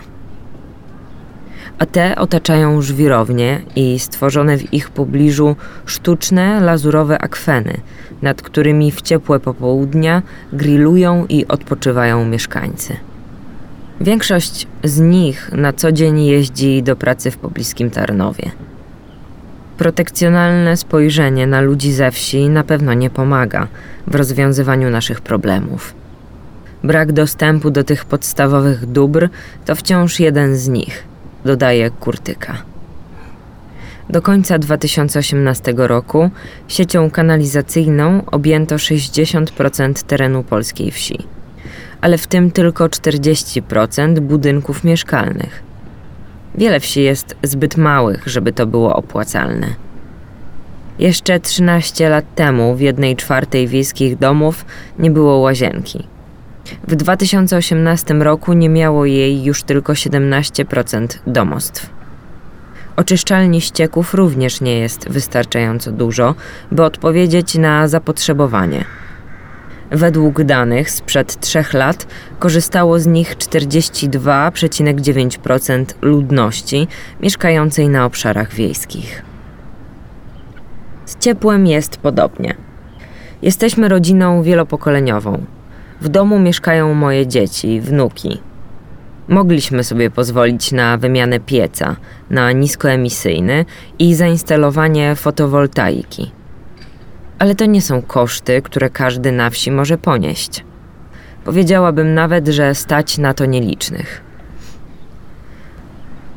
A 1.79 1.85
te 1.85 2.15
otaczają 2.15 2.81
żwirownie 2.81 3.61
i 3.75 3.99
stworzone 3.99 4.57
w 4.57 4.73
ich 4.73 4.89
pobliżu 4.89 5.55
sztuczne, 5.85 6.59
lazurowe 6.61 7.21
akweny, 7.21 7.77
nad 8.21 8.41
którymi 8.41 8.91
w 8.91 9.01
ciepłe 9.01 9.39
popołudnia 9.39 10.21
grillują 10.53 11.25
i 11.29 11.47
odpoczywają 11.47 12.25
mieszkańcy. 12.25 12.97
Większość 14.01 14.67
z 14.83 14.99
nich 14.99 15.51
na 15.53 15.73
co 15.73 15.91
dzień 15.91 16.25
jeździ 16.25 16.83
do 16.83 16.95
pracy 16.95 17.31
w 17.31 17.37
pobliskim 17.37 17.89
Tarnowie. 17.89 18.51
Protekcjonalne 19.77 20.77
spojrzenie 20.77 21.47
na 21.47 21.61
ludzi 21.61 21.93
ze 21.93 22.11
wsi 22.11 22.49
na 22.49 22.63
pewno 22.63 22.93
nie 22.93 23.09
pomaga 23.09 23.67
w 24.07 24.15
rozwiązywaniu 24.15 24.89
naszych 24.89 25.21
problemów. 25.21 25.93
Brak 26.83 27.11
dostępu 27.11 27.71
do 27.71 27.83
tych 27.83 28.05
podstawowych 28.05 28.85
dóbr 28.85 29.29
to 29.65 29.75
wciąż 29.75 30.19
jeden 30.19 30.55
z 30.55 30.67
nich, 30.67 31.03
dodaje 31.45 31.89
Kurtyka. 31.89 32.57
Do 34.09 34.21
końca 34.21 34.59
2018 34.59 35.73
roku 35.77 36.29
siecią 36.67 37.09
kanalizacyjną 37.09 38.21
objęto 38.25 38.75
60% 38.75 40.03
terenu 40.03 40.43
polskiej 40.43 40.91
wsi, 40.91 41.17
ale 42.01 42.17
w 42.17 42.27
tym 42.27 42.51
tylko 42.51 42.87
40% 42.87 44.19
budynków 44.19 44.83
mieszkalnych. 44.83 45.63
Wiele 46.55 46.79
wsi 46.79 47.01
jest 47.01 47.35
zbyt 47.43 47.77
małych, 47.77 48.27
żeby 48.27 48.53
to 48.53 48.67
było 48.67 48.95
opłacalne. 48.95 49.67
Jeszcze 50.99 51.39
13 51.39 52.09
lat 52.09 52.35
temu 52.35 52.75
w 52.75 52.79
jednej 52.79 53.15
czwartej 53.15 53.67
wiejskich 53.67 54.17
domów 54.17 54.65
nie 54.99 55.11
było 55.11 55.37
łazienki. 55.37 56.07
W 56.87 56.95
2018 56.95 58.13
roku 58.13 58.53
nie 58.53 58.69
miało 58.69 59.05
jej 59.05 59.43
już 59.43 59.63
tylko 59.63 59.93
17% 59.93 61.07
domostw. 61.27 61.89
Oczyszczalni 62.95 63.61
ścieków 63.61 64.13
również 64.13 64.61
nie 64.61 64.79
jest 64.79 65.09
wystarczająco 65.09 65.91
dużo, 65.91 66.35
by 66.71 66.83
odpowiedzieć 66.83 67.55
na 67.55 67.87
zapotrzebowanie. 67.87 68.85
Według 69.91 70.43
danych 70.43 70.91
sprzed 70.91 71.39
trzech 71.39 71.73
lat 71.73 72.07
korzystało 72.39 72.99
z 72.99 73.07
nich 73.07 73.35
42,9% 73.35 75.85
ludności 76.01 76.87
mieszkającej 77.19 77.89
na 77.89 78.05
obszarach 78.05 78.53
wiejskich. 78.53 79.23
Z 81.05 81.17
ciepłem 81.17 81.67
jest 81.67 81.97
podobnie. 81.97 82.55
Jesteśmy 83.41 83.89
rodziną 83.89 84.43
wielopokoleniową. 84.43 85.56
W 86.01 86.09
domu 86.09 86.39
mieszkają 86.39 86.93
moje 86.93 87.27
dzieci, 87.27 87.81
wnuki. 87.81 88.41
Mogliśmy 89.27 89.83
sobie 89.83 90.09
pozwolić 90.09 90.71
na 90.71 90.97
wymianę 90.97 91.39
pieca 91.39 91.95
na 92.29 92.51
niskoemisyjny 92.51 93.65
i 93.99 94.15
zainstalowanie 94.15 95.15
fotowoltaiki. 95.15 96.31
Ale 97.39 97.55
to 97.55 97.65
nie 97.65 97.81
są 97.81 98.01
koszty, 98.01 98.61
które 98.61 98.89
każdy 98.89 99.31
na 99.31 99.49
wsi 99.49 99.71
może 99.71 99.97
ponieść. 99.97 100.63
Powiedziałabym 101.45 102.13
nawet, 102.13 102.47
że 102.47 102.75
stać 102.75 103.17
na 103.17 103.33
to 103.33 103.45
nielicznych. 103.45 104.21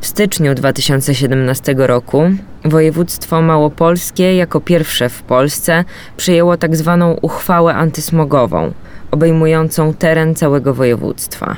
W 0.00 0.06
styczniu 0.06 0.54
2017 0.54 1.74
roku 1.78 2.22
województwo 2.64 3.42
małopolskie 3.42 4.36
jako 4.36 4.60
pierwsze 4.60 5.08
w 5.08 5.22
Polsce 5.22 5.84
przyjęło 6.16 6.56
tak 6.56 6.76
zwaną 6.76 7.16
uchwałę 7.22 7.74
antysmogową, 7.74 8.72
obejmującą 9.10 9.94
teren 9.94 10.34
całego 10.34 10.74
województwa. 10.74 11.56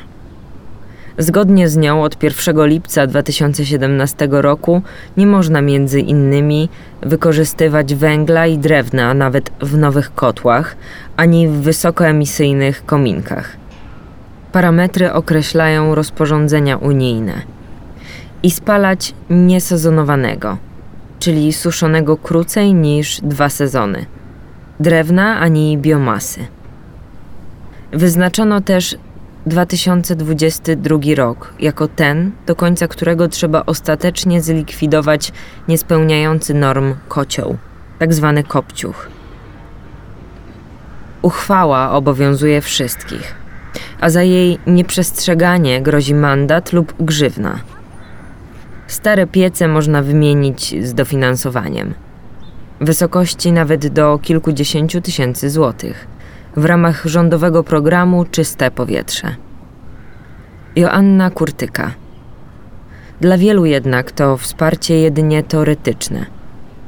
Zgodnie 1.19 1.69
z 1.69 1.77
nią 1.77 2.03
od 2.03 2.23
1 2.23 2.67
lipca 2.67 3.07
2017 3.07 4.29
roku 4.31 4.83
nie 5.17 5.27
można 5.27 5.63
między 5.63 6.01
innymi 6.01 6.69
wykorzystywać 7.01 7.95
węgla 7.95 8.47
i 8.47 8.59
drewna 8.59 9.15
nawet 9.15 9.51
w 9.61 9.77
nowych 9.77 10.15
kotłach 10.15 10.77
ani 11.17 11.49
w 11.49 11.53
wysokoemisyjnych 11.53 12.87
kominkach. 12.87 13.57
Parametry 14.53 15.13
określają 15.13 15.95
rozporządzenia 15.95 16.77
unijne. 16.77 17.33
I 18.43 18.51
spalać 18.51 19.15
niesezonowanego, 19.31 20.57
czyli 21.19 21.53
suszonego 21.53 22.17
krócej 22.17 22.75
niż 22.75 23.21
dwa 23.21 23.49
sezony. 23.49 24.07
Drewna 24.81 25.41
ani 25.41 25.79
biomasy. 25.79 26.41
Wyznaczono 27.93 28.61
też 28.61 28.97
2022 29.47 30.99
rok 31.17 31.55
jako 31.61 31.89
ten, 31.89 32.33
do 32.47 32.57
końca 32.57 32.89
którego 32.89 33.29
trzeba 33.29 33.63
ostatecznie 33.67 34.41
zlikwidować 34.41 35.33
niespełniający 35.69 36.55
norm 36.55 36.95
kocioł, 37.09 37.57
tak 37.99 38.15
zwany 38.15 38.45
kopciuch. 38.45 39.09
Uchwała 41.23 41.91
obowiązuje 41.91 42.61
wszystkich, 42.61 43.35
a 44.01 44.11
za 44.11 44.23
jej 44.23 44.59
nieprzestrzeganie 44.67 45.83
grozi 45.83 46.15
mandat 46.15 46.73
lub 46.73 46.95
grzywna. 47.01 47.59
Stare 48.87 49.27
piece 49.27 49.69
można 49.69 50.03
wymienić 50.03 50.85
z 50.87 50.95
dofinansowaniem. 50.95 51.95
Wysokości 52.81 53.53
nawet 53.53 53.87
do 53.87 54.19
kilkudziesięciu 54.23 55.01
tysięcy 55.01 55.51
złotych 55.51 56.12
w 56.57 56.65
ramach 56.65 57.03
rządowego 57.05 57.65
programu 57.65 58.25
Czyste 58.25 58.71
Powietrze. 58.71 59.37
Joanna 60.77 61.31
Kurtyka. 61.31 61.93
Dla 63.21 63.39
wielu 63.39 63.65
jednak 63.65 64.13
to 64.13 64.37
wsparcie 64.37 64.99
jedynie 64.99 65.43
teoretyczne. 65.43 66.27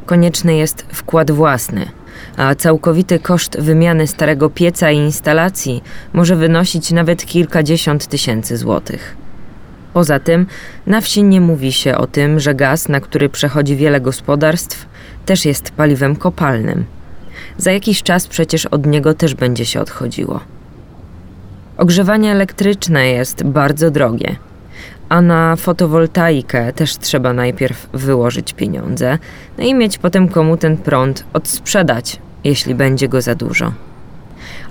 Konieczny 0.06 0.56
jest 0.56 0.86
wkład 0.92 1.30
własny, 1.30 1.86
a 2.36 2.54
całkowity 2.54 3.18
koszt 3.18 3.60
wymiany 3.60 4.06
starego 4.06 4.50
pieca 4.50 4.90
i 4.90 4.96
instalacji 4.96 5.82
może 6.12 6.36
wynosić 6.36 6.92
nawet 6.92 7.26
kilkadziesiąt 7.26 8.06
tysięcy 8.06 8.56
złotych. 8.56 9.16
Poza 9.92 10.18
tym, 10.18 10.46
na 10.86 11.00
wsi 11.00 11.22
nie 11.22 11.40
mówi 11.40 11.72
się 11.72 11.96
o 11.96 12.06
tym, 12.06 12.40
że 12.40 12.54
gaz, 12.54 12.88
na 12.88 13.00
który 13.00 13.28
przechodzi 13.28 13.76
wiele 13.76 14.00
gospodarstw, 14.00 14.86
też 15.26 15.44
jest 15.44 15.70
paliwem 15.70 16.16
kopalnym. 16.16 16.84
Za 17.58 17.72
jakiś 17.72 18.02
czas 18.02 18.26
przecież 18.26 18.66
od 18.66 18.86
niego 18.86 19.14
też 19.14 19.34
będzie 19.34 19.64
się 19.64 19.80
odchodziło. 19.80 20.40
Ogrzewanie 21.76 22.32
elektryczne 22.32 23.06
jest 23.06 23.44
bardzo 23.44 23.90
drogie, 23.90 24.36
a 25.08 25.20
na 25.20 25.56
fotowoltaikę 25.56 26.72
też 26.72 26.98
trzeba 26.98 27.32
najpierw 27.32 27.88
wyłożyć 27.92 28.52
pieniądze, 28.52 29.18
no 29.58 29.64
i 29.64 29.74
mieć 29.74 29.98
potem 29.98 30.28
komu 30.28 30.56
ten 30.56 30.76
prąd 30.76 31.24
odsprzedać, 31.32 32.18
jeśli 32.44 32.74
będzie 32.74 33.08
go 33.08 33.20
za 33.20 33.34
dużo. 33.34 33.72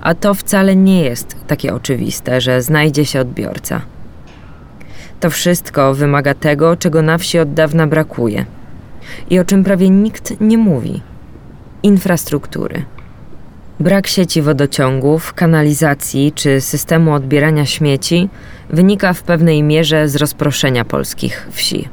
A 0.01 0.15
to 0.15 0.33
wcale 0.33 0.75
nie 0.75 1.03
jest 1.03 1.35
takie 1.47 1.73
oczywiste, 1.73 2.41
że 2.41 2.61
znajdzie 2.61 3.05
się 3.05 3.19
odbiorca. 3.19 3.81
To 5.19 5.29
wszystko 5.29 5.93
wymaga 5.93 6.33
tego, 6.33 6.75
czego 6.75 7.01
na 7.01 7.17
wsi 7.17 7.39
od 7.39 7.53
dawna 7.53 7.87
brakuje 7.87 8.45
i 9.29 9.39
o 9.39 9.45
czym 9.45 9.63
prawie 9.63 9.89
nikt 9.89 10.41
nie 10.41 10.57
mówi 10.57 11.01
infrastruktury. 11.83 12.85
Brak 13.79 14.07
sieci 14.07 14.41
wodociągów, 14.41 15.33
kanalizacji 15.33 16.31
czy 16.31 16.61
systemu 16.61 17.13
odbierania 17.13 17.65
śmieci 17.65 18.29
wynika 18.69 19.13
w 19.13 19.23
pewnej 19.23 19.63
mierze 19.63 20.07
z 20.07 20.15
rozproszenia 20.15 20.85
polskich 20.85 21.47
wsi. 21.51 21.89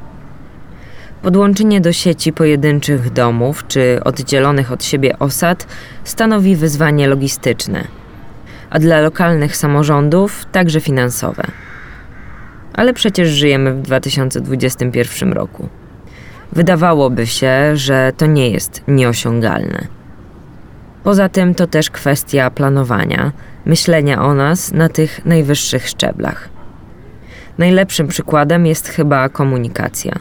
Podłączenie 1.21 1.81
do 1.81 1.93
sieci 1.93 2.33
pojedynczych 2.33 3.09
domów 3.09 3.67
czy 3.67 3.99
oddzielonych 4.03 4.71
od 4.71 4.83
siebie 4.83 5.19
osad 5.19 5.67
stanowi 6.03 6.55
wyzwanie 6.55 7.07
logistyczne, 7.07 7.87
a 8.69 8.79
dla 8.79 9.01
lokalnych 9.01 9.57
samorządów 9.57 10.45
także 10.51 10.81
finansowe. 10.81 11.43
Ale 12.73 12.93
przecież 12.93 13.29
żyjemy 13.29 13.73
w 13.73 13.81
2021 13.81 15.33
roku. 15.33 15.80
Wydawałoby 16.53 17.27
się, 17.27 17.77
że 17.77 18.11
to 18.17 18.25
nie 18.25 18.49
jest 18.49 18.83
nieosiągalne. 18.87 19.87
Poza 21.03 21.29
tym 21.29 21.55
to 21.55 21.67
też 21.67 21.89
kwestia 21.89 22.49
planowania, 22.49 23.31
myślenia 23.65 24.21
o 24.21 24.33
nas 24.33 24.71
na 24.71 24.89
tych 24.89 25.25
najwyższych 25.25 25.87
szczeblach. 25.87 26.49
Najlepszym 27.57 28.07
przykładem 28.07 28.65
jest 28.65 28.87
chyba 28.87 29.29
komunikacja. 29.29 30.13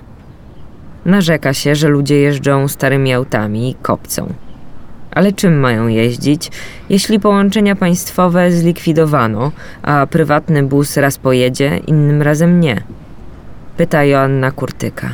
Narzeka 1.05 1.55
się, 1.55 1.75
że 1.75 1.89
ludzie 1.89 2.17
jeżdżą 2.21 2.69
starymi 2.69 3.13
autami 3.13 3.71
i 3.71 3.75
kopcą. 3.75 4.33
Ale 5.11 5.33
czym 5.33 5.61
mają 5.61 5.89
jeździć, 5.89 6.51
jeśli 6.89 7.21
połączenia 7.21 7.77
państwowe 7.77 8.53
zlikwidowano, 8.53 9.53
a 9.83 10.07
prywatny 10.07 10.63
bus 10.63 10.97
raz 10.97 11.19
pojedzie, 11.19 11.81
innym 11.87 12.23
razem 12.23 12.61
nie? 12.61 12.83
Pyta 13.77 14.05
Joanna 14.05 14.51
Kurtyka. 14.51 15.11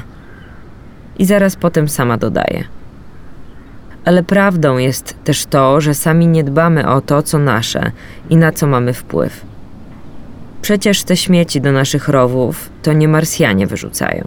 I 1.18 1.24
zaraz 1.24 1.56
potem 1.56 1.88
sama 1.88 2.16
dodaje. 2.16 2.64
Ale 4.04 4.22
prawdą 4.22 4.78
jest 4.78 5.16
też 5.24 5.46
to, 5.46 5.80
że 5.80 5.94
sami 5.94 6.26
nie 6.26 6.44
dbamy 6.44 6.88
o 6.88 7.00
to, 7.00 7.22
co 7.22 7.38
nasze 7.38 7.90
i 8.30 8.36
na 8.36 8.52
co 8.52 8.66
mamy 8.66 8.92
wpływ. 8.92 9.44
Przecież 10.62 11.02
te 11.02 11.16
śmieci 11.16 11.60
do 11.60 11.72
naszych 11.72 12.08
rowów 12.08 12.70
to 12.82 12.92
nie 12.92 13.08
Marsjanie 13.08 13.66
wyrzucają. 13.66 14.24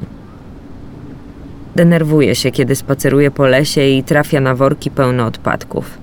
Denerwuje 1.76 2.36
się, 2.36 2.52
kiedy 2.52 2.76
spaceruje 2.76 3.32
po 3.32 3.46
lesie 3.46 3.88
i 3.88 4.04
trafia 4.04 4.42
na 4.42 4.56
worki 4.56 4.92
pełne 4.92 5.26
odpadków. 5.26 5.98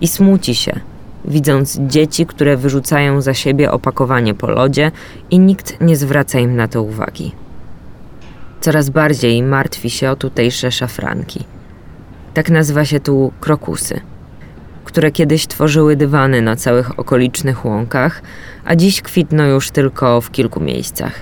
I 0.00 0.08
smuci 0.08 0.54
się, 0.54 0.80
widząc 1.24 1.78
dzieci, 1.80 2.26
które 2.26 2.56
wyrzucają 2.56 3.20
za 3.20 3.34
siebie 3.34 3.70
opakowanie 3.70 4.34
po 4.34 4.50
lodzie 4.50 4.90
i 5.30 5.38
nikt 5.38 5.80
nie 5.80 5.96
zwraca 5.96 6.38
im 6.38 6.56
na 6.56 6.68
to 6.68 6.82
uwagi. 6.82 7.32
Coraz 8.62 8.90
bardziej 8.90 9.42
martwi 9.42 9.90
się 9.90 10.10
o 10.10 10.16
tutejsze 10.16 10.70
szafranki. 10.70 11.44
Tak 12.34 12.50
nazywa 12.50 12.84
się 12.84 13.00
tu 13.00 13.32
krokusy, 13.40 14.00
które 14.84 15.10
kiedyś 15.10 15.46
tworzyły 15.46 15.96
dywany 15.96 16.42
na 16.42 16.56
całych 16.56 16.98
okolicznych 16.98 17.64
łąkach, 17.64 18.22
a 18.64 18.76
dziś 18.76 19.02
kwitną 19.02 19.44
już 19.44 19.70
tylko 19.70 20.20
w 20.20 20.30
kilku 20.30 20.60
miejscach. 20.60 21.12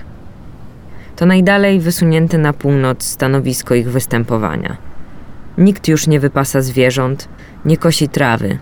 To 1.16 1.26
najdalej 1.26 1.80
wysunięte 1.80 2.38
na 2.38 2.52
północ 2.52 3.02
stanowisko 3.02 3.74
ich 3.74 3.90
występowania. 3.90 4.76
Nikt 5.58 5.88
już 5.88 6.06
nie 6.06 6.20
wypasa 6.20 6.60
zwierząt, 6.60 7.28
nie 7.64 7.76
kosi 7.76 8.08
trawy, 8.08 8.58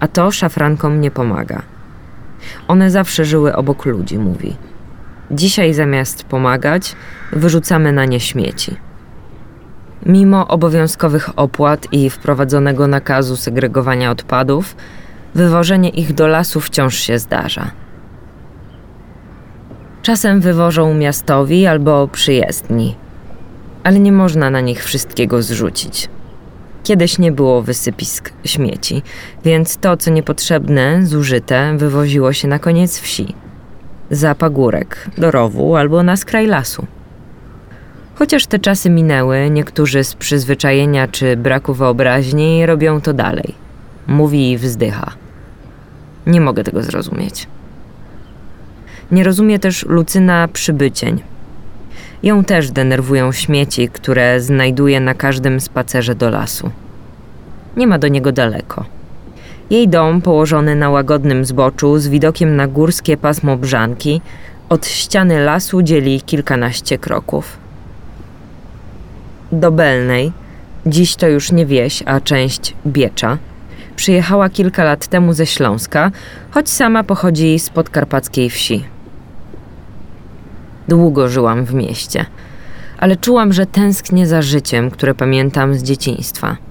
a 0.00 0.08
to 0.08 0.30
szafrankom 0.30 1.00
nie 1.00 1.10
pomaga. 1.10 1.62
One 2.68 2.90
zawsze 2.90 3.24
żyły 3.24 3.56
obok 3.56 3.84
ludzi, 3.84 4.18
mówi. 4.18 4.56
Dzisiaj 5.30 5.74
zamiast 5.74 6.24
pomagać, 6.24 6.96
wyrzucamy 7.32 7.92
na 7.92 8.04
nie 8.04 8.20
śmieci. 8.20 8.76
Mimo 10.06 10.48
obowiązkowych 10.48 11.30
opłat 11.36 11.86
i 11.92 12.10
wprowadzonego 12.10 12.86
nakazu 12.86 13.36
segregowania 13.36 14.10
odpadów, 14.10 14.76
wywożenie 15.34 15.88
ich 15.88 16.14
do 16.14 16.26
lasu 16.26 16.60
wciąż 16.60 16.94
się 16.94 17.18
zdarza. 17.18 17.70
Czasem 20.02 20.40
wywożą 20.40 20.94
miastowi 20.94 21.66
albo 21.66 22.08
przyjezdni, 22.08 22.96
ale 23.84 23.98
nie 23.98 24.12
można 24.12 24.50
na 24.50 24.60
nich 24.60 24.84
wszystkiego 24.84 25.42
zrzucić. 25.42 26.08
Kiedyś 26.84 27.18
nie 27.18 27.32
było 27.32 27.62
wysypisk 27.62 28.32
śmieci, 28.44 29.02
więc 29.44 29.76
to, 29.76 29.96
co 29.96 30.10
niepotrzebne, 30.10 31.06
zużyte, 31.06 31.76
wywoziło 31.76 32.32
się 32.32 32.48
na 32.48 32.58
koniec 32.58 33.00
wsi 33.00 33.34
za 34.10 34.34
pagórek, 34.34 35.10
do 35.18 35.30
rowu 35.30 35.76
albo 35.76 36.02
na 36.02 36.16
skraj 36.16 36.46
lasu. 36.46 36.86
Chociaż 38.14 38.46
te 38.46 38.58
czasy 38.58 38.90
minęły, 38.90 39.50
niektórzy 39.50 40.04
z 40.04 40.14
przyzwyczajenia 40.14 41.08
czy 41.08 41.36
braku 41.36 41.74
wyobraźni 41.74 42.66
robią 42.66 43.00
to 43.00 43.12
dalej. 43.12 43.54
Mówi 44.06 44.50
i 44.50 44.58
wzdycha. 44.58 45.12
Nie 46.26 46.40
mogę 46.40 46.64
tego 46.64 46.82
zrozumieć. 46.82 47.46
Nie 49.10 49.24
rozumie 49.24 49.58
też 49.58 49.86
Lucyna 49.86 50.48
przybycień. 50.52 51.22
Ją 52.22 52.44
też 52.44 52.70
denerwują 52.70 53.32
śmieci, 53.32 53.88
które 53.88 54.40
znajduje 54.40 55.00
na 55.00 55.14
każdym 55.14 55.60
spacerze 55.60 56.14
do 56.14 56.30
lasu. 56.30 56.70
Nie 57.76 57.86
ma 57.86 57.98
do 57.98 58.08
niego 58.08 58.32
daleko. 58.32 58.84
Jej 59.70 59.88
dom, 59.88 60.22
położony 60.22 60.76
na 60.76 60.90
łagodnym 60.90 61.44
zboczu 61.44 61.98
z 61.98 62.08
widokiem 62.08 62.56
na 62.56 62.66
górskie 62.66 63.16
pasmo 63.16 63.56
Brzanki, 63.56 64.20
od 64.68 64.86
ściany 64.86 65.44
lasu 65.44 65.82
dzieli 65.82 66.20
kilkanaście 66.20 66.98
kroków. 66.98 67.56
Do 69.52 69.72
Belnej, 69.72 70.32
dziś 70.86 71.16
to 71.16 71.28
już 71.28 71.52
nie 71.52 71.66
wieś, 71.66 72.02
a 72.06 72.20
część 72.20 72.74
Biecza, 72.86 73.38
przyjechała 73.96 74.48
kilka 74.48 74.84
lat 74.84 75.06
temu 75.06 75.32
ze 75.32 75.46
Śląska, 75.46 76.10
choć 76.50 76.70
sama 76.70 77.04
pochodzi 77.04 77.58
z 77.58 77.70
podkarpackiej 77.70 78.50
wsi. 78.50 78.84
Długo 80.88 81.28
żyłam 81.28 81.64
w 81.64 81.74
mieście, 81.74 82.26
ale 82.98 83.16
czułam, 83.16 83.52
że 83.52 83.66
tęsknię 83.66 84.26
za 84.26 84.42
życiem, 84.42 84.90
które 84.90 85.14
pamiętam 85.14 85.74
z 85.74 85.82
dzieciństwa– 85.82 86.56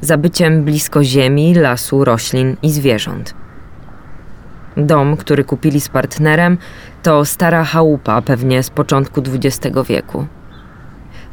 za 0.00 0.16
byciem 0.16 0.64
blisko 0.64 1.04
ziemi, 1.04 1.54
lasu, 1.54 2.04
roślin 2.04 2.56
i 2.62 2.70
zwierząt. 2.70 3.34
Dom, 4.76 5.16
który 5.16 5.44
kupili 5.44 5.80
z 5.80 5.88
partnerem, 5.88 6.58
to 7.02 7.24
stara 7.24 7.64
chałupa, 7.64 8.22
pewnie 8.22 8.62
z 8.62 8.70
początku 8.70 9.22
XX 9.34 9.76
wieku. 9.88 10.26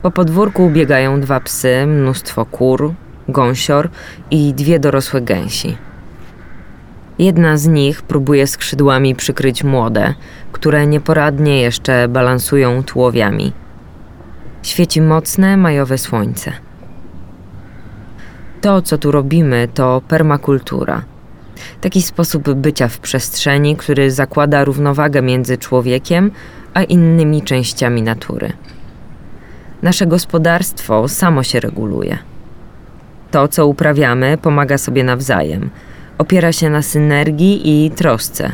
Po 0.01 0.11
podwórku 0.11 0.69
biegają 0.69 1.21
dwa 1.21 1.39
psy, 1.39 1.85
mnóstwo 1.85 2.45
kur, 2.45 2.93
gąsior 3.27 3.89
i 4.31 4.53
dwie 4.53 4.79
dorosłe 4.79 5.21
gęsi. 5.21 5.77
Jedna 7.19 7.57
z 7.57 7.67
nich 7.67 8.01
próbuje 8.01 8.47
skrzydłami 8.47 9.15
przykryć 9.15 9.63
młode, 9.63 10.13
które 10.51 10.87
nieporadnie 10.87 11.61
jeszcze 11.61 12.07
balansują 12.07 12.83
tułowiami. 12.83 13.53
Świeci 14.63 15.01
mocne 15.01 15.57
majowe 15.57 15.97
słońce. 15.97 16.51
To, 18.63 18.81
co 18.81 18.97
tu 18.97 19.11
robimy, 19.11 19.67
to 19.73 20.01
permakultura. 20.07 21.01
Taki 21.81 22.01
sposób 22.01 22.53
bycia 22.53 22.87
w 22.87 22.99
przestrzeni, 22.99 23.75
który 23.75 24.11
zakłada 24.11 24.63
równowagę 24.63 25.21
między 25.21 25.57
człowiekiem 25.57 26.31
a 26.73 26.83
innymi 26.83 27.41
częściami 27.41 28.01
natury. 28.01 28.53
Nasze 29.81 30.07
gospodarstwo 30.07 31.07
samo 31.07 31.43
się 31.43 31.59
reguluje. 31.59 32.17
To, 33.31 33.47
co 33.47 33.67
uprawiamy, 33.67 34.37
pomaga 34.37 34.77
sobie 34.77 35.03
nawzajem, 35.03 35.69
opiera 36.17 36.51
się 36.51 36.69
na 36.69 36.81
synergii 36.81 37.85
i 37.85 37.91
trosce. 37.91 38.51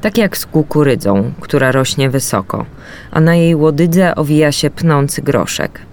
Tak 0.00 0.18
jak 0.18 0.38
z 0.38 0.46
kukurydzą, 0.46 1.32
która 1.40 1.72
rośnie 1.72 2.10
wysoko, 2.10 2.66
a 3.10 3.20
na 3.20 3.36
jej 3.36 3.54
łodydze 3.54 4.14
owija 4.14 4.52
się 4.52 4.70
pnący 4.70 5.22
groszek– 5.22 5.80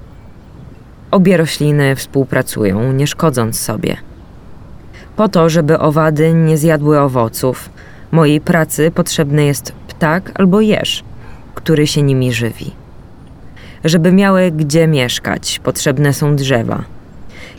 Obie 1.11 1.37
rośliny 1.37 1.95
współpracują, 1.95 2.93
nie 2.93 3.07
szkodząc 3.07 3.59
sobie. 3.59 3.97
Po 5.15 5.29
to, 5.29 5.49
żeby 5.49 5.79
owady 5.79 6.33
nie 6.33 6.57
zjadły 6.57 6.99
owoców, 6.99 7.69
mojej 8.11 8.41
pracy 8.41 8.91
potrzebny 8.91 9.45
jest 9.45 9.71
ptak 9.71 10.31
albo 10.35 10.61
jeż, 10.61 11.03
który 11.55 11.87
się 11.87 12.01
nimi 12.01 12.33
żywi. 12.33 12.71
Żeby 13.83 14.11
miały 14.11 14.51
gdzie 14.51 14.87
mieszkać, 14.87 15.59
potrzebne 15.63 16.13
są 16.13 16.35
drzewa. 16.35 16.83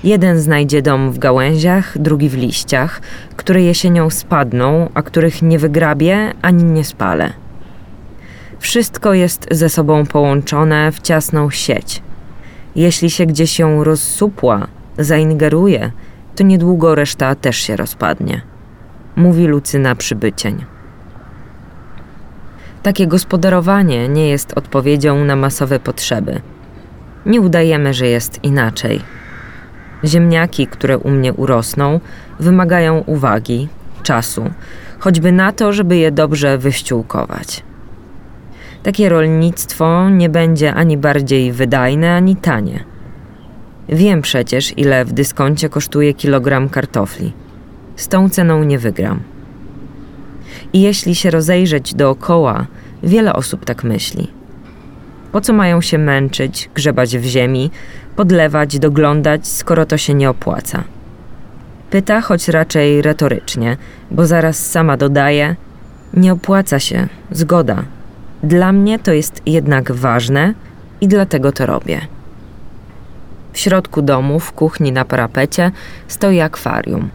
Jeden 0.04 0.38
znajdzie 0.38 0.82
dom 0.82 1.12
w 1.12 1.18
gałęziach, 1.18 1.98
drugi 1.98 2.28
w 2.28 2.34
liściach, 2.34 3.00
które 3.37 3.62
jesienią 3.62 4.11
spadną, 4.11 4.88
a 4.94 5.02
których 5.02 5.42
nie 5.42 5.58
wygrabię 5.58 6.32
ani 6.42 6.64
nie 6.64 6.84
spalę. 6.84 7.32
Wszystko 8.58 9.14
jest 9.14 9.48
ze 9.50 9.68
sobą 9.68 10.06
połączone 10.06 10.92
w 10.92 11.00
ciasną 11.00 11.50
sieć– 11.50 12.02
jeśli 12.76 13.11
się 13.11 13.26
gdzieś 13.26 13.59
ją 13.59 13.85
rozsupła, 13.85 14.66
zaingeruje, 14.98 15.92
to 16.37 16.44
niedługo 16.44 16.94
reszta 16.94 17.35
też 17.35 17.57
się 17.57 17.76
rozpadnie. 17.76 18.40
Mówi 19.16 19.46
Lucyna 19.46 19.94
przybycień. 19.94 20.64
Takie 22.83 23.07
gospodarowanie 23.07 24.09
nie 24.09 24.28
jest 24.28 24.52
odpowiedzią 24.59 25.24
na 25.24 25.37
masowe 25.37 25.81
potrzeby. 25.81 26.40
Nie 27.26 27.40
udajemy, 27.40 27.94
że 27.94 28.07
jest 28.07 28.44
inaczej. 28.44 29.00
Ziemniaki, 30.04 30.66
które 30.66 30.98
u 30.98 31.11
mnie 31.11 31.33
urosną, 31.33 32.00
wymagają 32.40 32.98
uwagi, 33.07 33.68
czasu, 34.02 34.50
choćby 34.98 35.33
na 35.33 35.52
to, 35.52 35.72
żeby 35.72 35.96
je 35.96 36.11
dobrze 36.11 36.59
wyściółkować. 36.59 37.67
Takie 38.88 39.09
rolnictwo 39.09 40.11
nie 40.11 40.29
będzie 40.29 40.74
ani 40.74 40.96
bardziej 40.96 41.53
wydajne, 41.53 42.14
ani 42.14 42.37
tanie. 42.37 42.85
Wiem 43.88 44.22
przecież, 44.22 44.79
ile 44.79 45.05
w 45.05 45.12
dyskoncie 45.12 45.68
kosztuje 45.68 46.14
kilogram 46.14 46.68
kartofli. 46.68 47.33
Z 47.96 48.09
tą 48.09 48.31
ceną 48.31 48.64
nie 48.64 48.79
wygram. 48.79 49.20
I 50.72 50.81
jeśli 50.81 51.14
się 51.14 51.31
rozejrzeć 51.31 51.94
dookoła, 51.94 52.66
wiele 53.03 53.33
osób 53.33 53.64
tak 53.64 53.85
myśli. 53.85 54.31
Po 55.33 55.40
co 55.40 55.53
mają 55.53 55.81
się 55.81 55.98
męczyć, 55.98 56.70
grzebać 56.74 57.18
w 57.18 57.24
ziemi, 57.24 57.70
podlewać, 58.16 58.79
doglądać, 58.79 59.48
skoro 59.48 59.87
to 59.87 59.96
się 59.96 60.14
nie 60.14 60.31
opłaca? 60.31 60.85
Pyta, 61.90 62.20
choć 62.20 62.48
raczej 62.48 63.03
retorycznie, 63.03 63.77
bo 64.11 64.27
zaraz 64.27 64.70
sama 64.70 64.96
dodaje: 64.96 65.57
Nie 66.14 66.33
opłaca 66.33 66.79
się, 66.79 67.09
zgoda. 67.31 67.97
Dla 68.42 68.72
mnie 68.72 68.98
to 68.98 69.12
jest 69.12 69.42
jednak 69.46 69.92
ważne 69.92 70.55
i 71.01 71.09
dlatego 71.09 71.53
to 71.53 71.66
robię. 71.66 72.01
W 73.53 73.59
środku 73.59 74.03
domu, 74.03 74.40
w 74.40 74.53
kuchni 74.53 74.92
na 74.92 75.05
parapecie, 75.05 75.70
stoi 76.09 76.40
akwarium. 76.40 77.09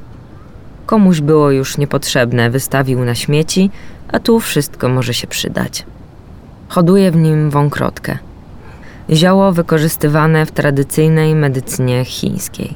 Komuś 0.86 1.22
było 1.22 1.52
już 1.52 1.78
niepotrzebne, 1.78 2.50
wystawił 2.50 3.06
na 3.06 3.16
śmieci, 3.16 3.70
a 4.12 4.20
tu 4.20 4.40
wszystko 4.40 4.90
może 4.90 5.14
się 5.14 5.28
przydać. 5.28 5.86
Hoduje 6.68 7.12
w 7.12 7.16
nim 7.16 7.50
wąkrotkę. 7.50 8.18
Zioło 9.10 9.52
wykorzystywane 9.52 10.46
w 10.46 10.52
tradycyjnej 10.52 11.36
medycynie 11.36 12.06
chińskiej. 12.06 12.76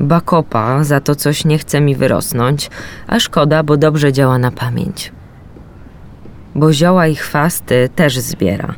Bakopa 0.00 0.84
za 0.84 1.00
to 1.00 1.14
coś 1.14 1.44
nie 1.44 1.58
chce 1.58 1.80
mi 1.80 1.96
wyrosnąć, 1.96 2.70
a 3.06 3.20
szkoda, 3.20 3.62
bo 3.62 3.76
dobrze 3.76 4.12
działa 4.12 4.38
na 4.38 4.50
pamięć. 4.50 5.12
Bo 6.54 6.72
zioła 6.72 7.06
i 7.06 7.14
chwasty 7.14 7.88
też 7.96 8.18
zbiera. 8.18 8.74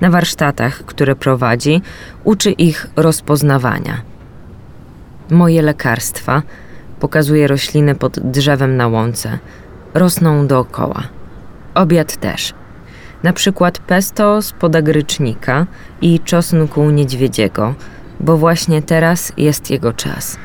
Na 0.00 0.10
warsztatach, 0.10 0.84
które 0.86 1.16
prowadzi, 1.16 1.82
uczy 2.24 2.50
ich 2.50 2.86
rozpoznawania. 2.96 4.02
Moje 5.30 5.62
lekarstwa, 5.62 6.42
pokazuje 7.00 7.46
rośliny 7.46 7.94
pod 7.94 8.18
drzewem 8.18 8.76
na 8.76 8.88
łące, 8.88 9.38
rosną 9.94 10.46
dookoła. 10.46 11.02
Obiad 11.74 12.16
też. 12.16 12.54
Na 13.22 13.32
przykład 13.32 13.78
pesto 13.78 14.42
z 14.42 14.52
podagrycznika 14.52 15.66
i 16.00 16.20
czosnku 16.20 16.90
niedźwiedziego, 16.90 17.74
bo 18.20 18.36
właśnie 18.36 18.82
teraz 18.82 19.32
jest 19.36 19.70
jego 19.70 19.92
czas. 19.92 20.36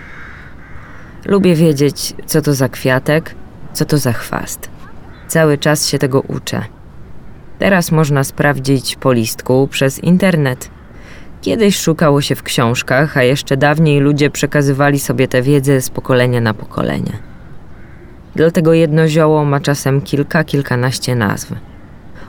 Lubię 1.26 1.56
wiedzieć, 1.56 2.14
co 2.26 2.42
to 2.42 2.54
za 2.54 2.70
kwiatek, 2.70 3.36
co 3.74 3.86
to 3.86 3.98
za 3.98 4.14
chwast. 4.14 4.70
Cały 5.28 5.58
czas 5.58 5.88
się 5.88 6.00
tego 6.00 6.22
uczę. 6.22 6.64
Teraz 7.60 7.92
można 7.92 8.24
sprawdzić 8.24 8.96
po 8.96 9.14
listku 9.14 9.68
przez 9.72 10.00
internet. 10.00 10.70
Kiedyś 11.42 11.80
szukało 11.80 12.22
się 12.22 12.36
w 12.36 12.44
książkach, 12.44 13.18
a 13.18 13.24
jeszcze 13.24 13.58
dawniej 13.58 14.00
ludzie 14.00 14.30
przekazywali 14.30 15.00
sobie 15.00 15.28
tę 15.28 15.42
wiedzę 15.42 15.82
z 15.82 15.90
pokolenia 15.90 16.42
na 16.42 16.54
pokolenie. 16.54 17.12
Dlatego 18.36 18.74
jedno 18.74 19.08
zioło 19.08 19.46
ma 19.46 19.60
czasem 19.60 20.02
kilka, 20.02 20.44
kilkanaście 20.44 21.16
nazw. 21.16 21.54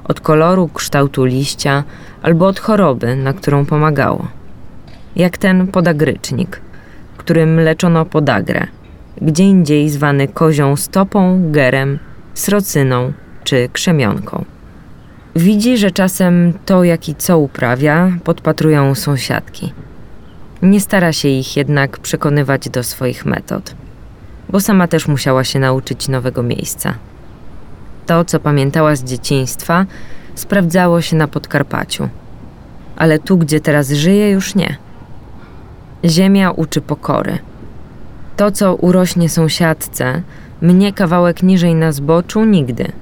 Od 0.04 0.20
koloru, 0.20 0.68
kształtu 0.74 1.24
liścia 1.24 1.84
albo 2.22 2.46
od 2.46 2.60
choroby, 2.60 3.16
na 3.16 3.32
którą 3.32 3.66
pomagało. 3.66 4.28
Jak 5.16 5.38
ten 5.38 5.66
podagrycznik, 5.66 6.60
którym 7.16 7.60
leczono 7.60 8.04
podagrę, 8.04 8.66
gdzie 9.22 9.44
indziej 9.44 9.90
zwany 9.90 10.28
kozią 10.28 10.76
stopą, 10.76 11.42
gerem, 11.52 11.98
srocyną 12.38 13.12
czy 13.44 13.68
krzemionką. 13.72 14.44
Widzi, 15.36 15.78
że 15.78 15.90
czasem 15.90 16.52
to, 16.66 16.84
jak 16.84 17.08
i 17.08 17.14
co 17.14 17.38
uprawia, 17.38 18.12
podpatrują 18.24 18.94
sąsiadki. 18.94 19.72
Nie 20.62 20.80
stara 20.80 21.12
się 21.12 21.28
ich 21.28 21.56
jednak 21.56 21.98
przekonywać 21.98 22.68
do 22.68 22.82
swoich 22.82 23.26
metod, 23.26 23.74
bo 24.48 24.60
sama 24.60 24.88
też 24.88 25.08
musiała 25.08 25.44
się 25.44 25.58
nauczyć 25.58 26.08
nowego 26.08 26.42
miejsca. 26.42 26.94
To, 28.06 28.24
co 28.24 28.40
pamiętała 28.40 28.96
z 28.96 29.04
dzieciństwa, 29.04 29.86
sprawdzało 30.34 31.00
się 31.00 31.16
na 31.16 31.28
Podkarpaciu, 31.28 32.08
ale 32.96 33.18
tu, 33.18 33.38
gdzie 33.38 33.60
teraz 33.60 33.90
żyje, 33.90 34.30
już 34.30 34.54
nie. 34.54 34.76
Ziemia 36.04 36.50
uczy 36.50 36.80
pokory. 36.80 37.38
To, 38.36 38.50
co 38.50 38.74
urośnie 38.74 39.28
sąsiadce, 39.28 40.22
mnie 40.62 40.92
kawałek 40.92 41.42
niżej 41.42 41.74
na 41.74 41.92
zboczu 41.92 42.44
nigdy, 42.44 42.92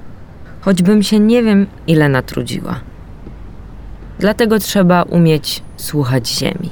choćbym 0.61 1.03
się 1.03 1.19
nie 1.21 1.43
wiem 1.43 1.67
ile 1.87 2.09
natrudziła. 2.09 2.81
Dlatego 4.19 4.59
trzeba 4.59 5.03
umieć 5.03 5.63
słuchać 5.77 6.29
ziemi, 6.29 6.71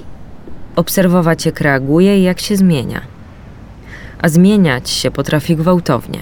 obserwować 0.76 1.46
jak 1.46 1.60
reaguje 1.60 2.18
i 2.18 2.22
jak 2.22 2.40
się 2.40 2.56
zmienia. 2.56 3.00
A 4.22 4.28
zmieniać 4.28 4.90
się 4.90 5.10
potrafi 5.10 5.56
gwałtownie. 5.56 6.18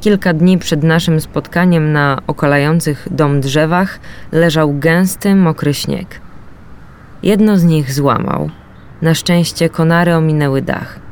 Kilka 0.00 0.32
dni 0.32 0.58
przed 0.58 0.82
naszym 0.82 1.20
spotkaniem 1.20 1.92
na 1.92 2.22
okalających 2.26 3.08
dom 3.10 3.40
drzewach 3.40 4.00
leżał 4.32 4.78
gęsty, 4.78 5.34
mokry 5.34 5.74
śnieg. 5.74 6.20
Jedno 7.22 7.58
z 7.58 7.64
nich 7.64 7.92
złamał. 7.92 8.50
Na 9.02 9.14
szczęście 9.14 9.68
konary 9.68 10.14
ominęły 10.14 10.62
dach. 10.62 11.03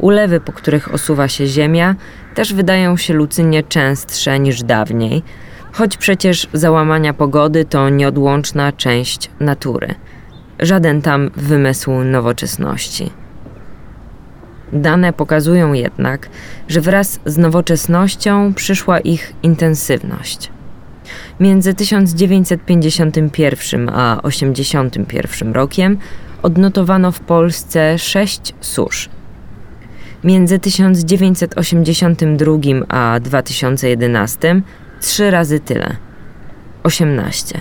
Ulewy, 0.00 0.40
po 0.40 0.52
których 0.52 0.94
osuwa 0.94 1.28
się 1.28 1.46
ziemia, 1.46 1.94
też 2.34 2.54
wydają 2.54 2.96
się 2.96 3.14
Lucynie 3.14 3.62
częstsze 3.62 4.38
niż 4.38 4.62
dawniej, 4.62 5.22
choć 5.72 5.96
przecież 5.96 6.48
załamania 6.52 7.14
pogody 7.14 7.64
to 7.64 7.88
nieodłączna 7.88 8.72
część 8.72 9.30
natury. 9.40 9.94
Żaden 10.58 11.02
tam 11.02 11.30
wymysł 11.36 11.92
nowoczesności. 11.92 13.10
Dane 14.72 15.12
pokazują 15.12 15.72
jednak, 15.72 16.28
że 16.68 16.80
wraz 16.80 17.20
z 17.26 17.38
nowoczesnością 17.38 18.54
przyszła 18.54 19.00
ich 19.00 19.32
intensywność. 19.42 20.50
Między 21.40 21.74
1951 21.74 23.88
a 23.88 24.20
1981 24.22 25.52
rokiem 25.52 25.98
odnotowano 26.42 27.12
w 27.12 27.20
Polsce 27.20 27.98
sześć 27.98 28.54
susz– 28.60 29.08
Między 30.24 30.58
1982 30.58 32.52
a 32.88 33.20
2011 33.20 34.62
trzy 35.00 35.30
razy 35.30 35.60
tyle 35.60 35.96
18. 36.82 37.60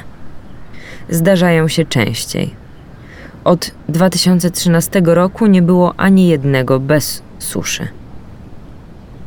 Zdarzają 1.09 1.67
się 1.67 1.85
częściej. 1.85 2.53
Od 3.43 3.71
2013 3.89 5.01
roku 5.05 5.45
nie 5.45 5.61
było 5.61 5.93
ani 5.97 6.27
jednego 6.27 6.79
bez 6.79 7.21
suszy. 7.39 7.87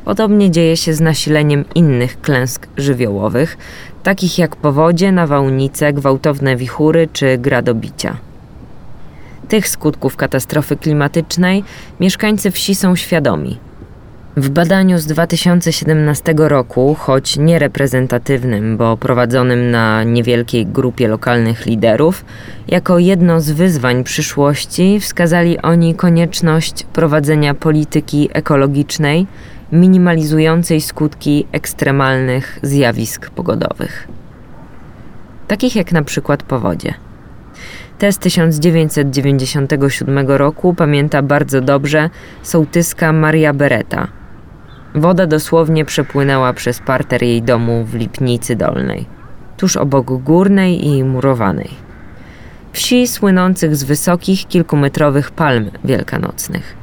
Podobnie 0.04 0.50
dzieje 0.50 0.76
się 0.76 0.94
z 0.94 1.00
nasileniem 1.00 1.64
innych 1.74 2.20
klęsk 2.20 2.66
żywiołowych, 2.76 3.58
takich 4.02 4.38
jak 4.38 4.56
powodzie, 4.56 5.12
nawałnice, 5.12 5.92
gwałtowne 5.92 6.56
wichury 6.56 7.08
czy 7.12 7.38
gradobicia. 7.38 8.16
Tych 9.52 9.68
skutków 9.68 10.16
katastrofy 10.16 10.76
klimatycznej 10.76 11.64
mieszkańcy 12.00 12.50
wsi 12.50 12.74
są 12.74 12.96
świadomi. 12.96 13.58
W 14.36 14.48
badaniu 14.48 14.98
z 14.98 15.06
2017 15.06 16.34
roku, 16.36 16.96
choć 16.98 17.36
niereprezentatywnym, 17.36 18.76
bo 18.76 18.96
prowadzonym 18.96 19.70
na 19.70 20.04
niewielkiej 20.04 20.66
grupie 20.66 21.08
lokalnych 21.08 21.66
liderów, 21.66 22.24
jako 22.68 22.98
jedno 22.98 23.40
z 23.40 23.50
wyzwań 23.50 24.04
przyszłości 24.04 25.00
wskazali 25.00 25.58
oni 25.58 25.94
konieczność 25.94 26.84
prowadzenia 26.92 27.54
polityki 27.54 28.28
ekologicznej 28.32 29.26
minimalizującej 29.72 30.80
skutki 30.80 31.46
ekstremalnych 31.52 32.58
zjawisk 32.62 33.30
pogodowych. 33.30 34.08
Takich 35.48 35.76
jak 35.76 35.92
na 35.92 36.02
przykład 36.02 36.42
powodzie. 36.42 36.94
Te 37.98 38.12
z 38.12 38.18
1997 38.18 40.28
roku 40.28 40.74
pamięta 40.74 41.22
bardzo 41.22 41.60
dobrze 41.60 42.10
sołtyska 42.42 43.12
Maria 43.12 43.54
Beretta. 43.54 44.08
Woda 44.94 45.26
dosłownie 45.26 45.84
przepłynęła 45.84 46.52
przez 46.52 46.80
parter 46.80 47.22
jej 47.22 47.42
domu 47.42 47.84
w 47.84 47.94
Lipnicy 47.94 48.56
Dolnej, 48.56 49.06
tuż 49.56 49.76
obok 49.76 50.22
górnej 50.22 50.86
i 50.86 51.04
murowanej. 51.04 51.70
Wsi 52.72 53.06
słynących 53.06 53.76
z 53.76 53.84
wysokich, 53.84 54.48
kilkumetrowych 54.48 55.30
palm 55.30 55.70
wielkanocnych. 55.84 56.76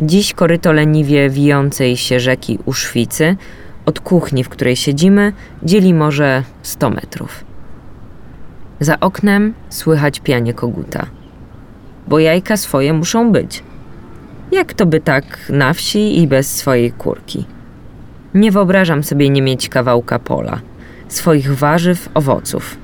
Dziś 0.00 0.32
koryto 0.32 0.72
leniwie 0.72 1.30
wijącej 1.30 1.96
się 1.96 2.20
rzeki 2.20 2.58
Uszwicy 2.64 3.36
Od 3.86 4.00
kuchni, 4.00 4.44
w 4.44 4.48
której 4.48 4.76
siedzimy, 4.76 5.32
dzieli 5.62 5.94
może 5.94 6.42
100 6.62 6.90
metrów. 6.90 7.51
Za 8.80 9.00
oknem 9.00 9.54
słychać 9.68 10.20
pianie 10.20 10.54
koguta. 10.54 11.06
Bo 12.08 12.18
jajka 12.18 12.56
swoje 12.56 12.92
muszą 12.92 13.32
być. 13.32 13.62
Jak 14.52 14.74
to 14.74 14.86
by 14.86 15.00
tak 15.00 15.24
na 15.48 15.72
wsi 15.72 16.22
i 16.22 16.26
bez 16.26 16.56
swojej 16.56 16.92
kurki? 16.92 17.44
Nie 18.34 18.50
wyobrażam 18.50 19.02
sobie 19.02 19.30
nie 19.30 19.42
mieć 19.42 19.68
kawałka 19.68 20.18
pola, 20.18 20.60
swoich 21.08 21.54
warzyw, 21.54 22.08
owoców. 22.14 22.76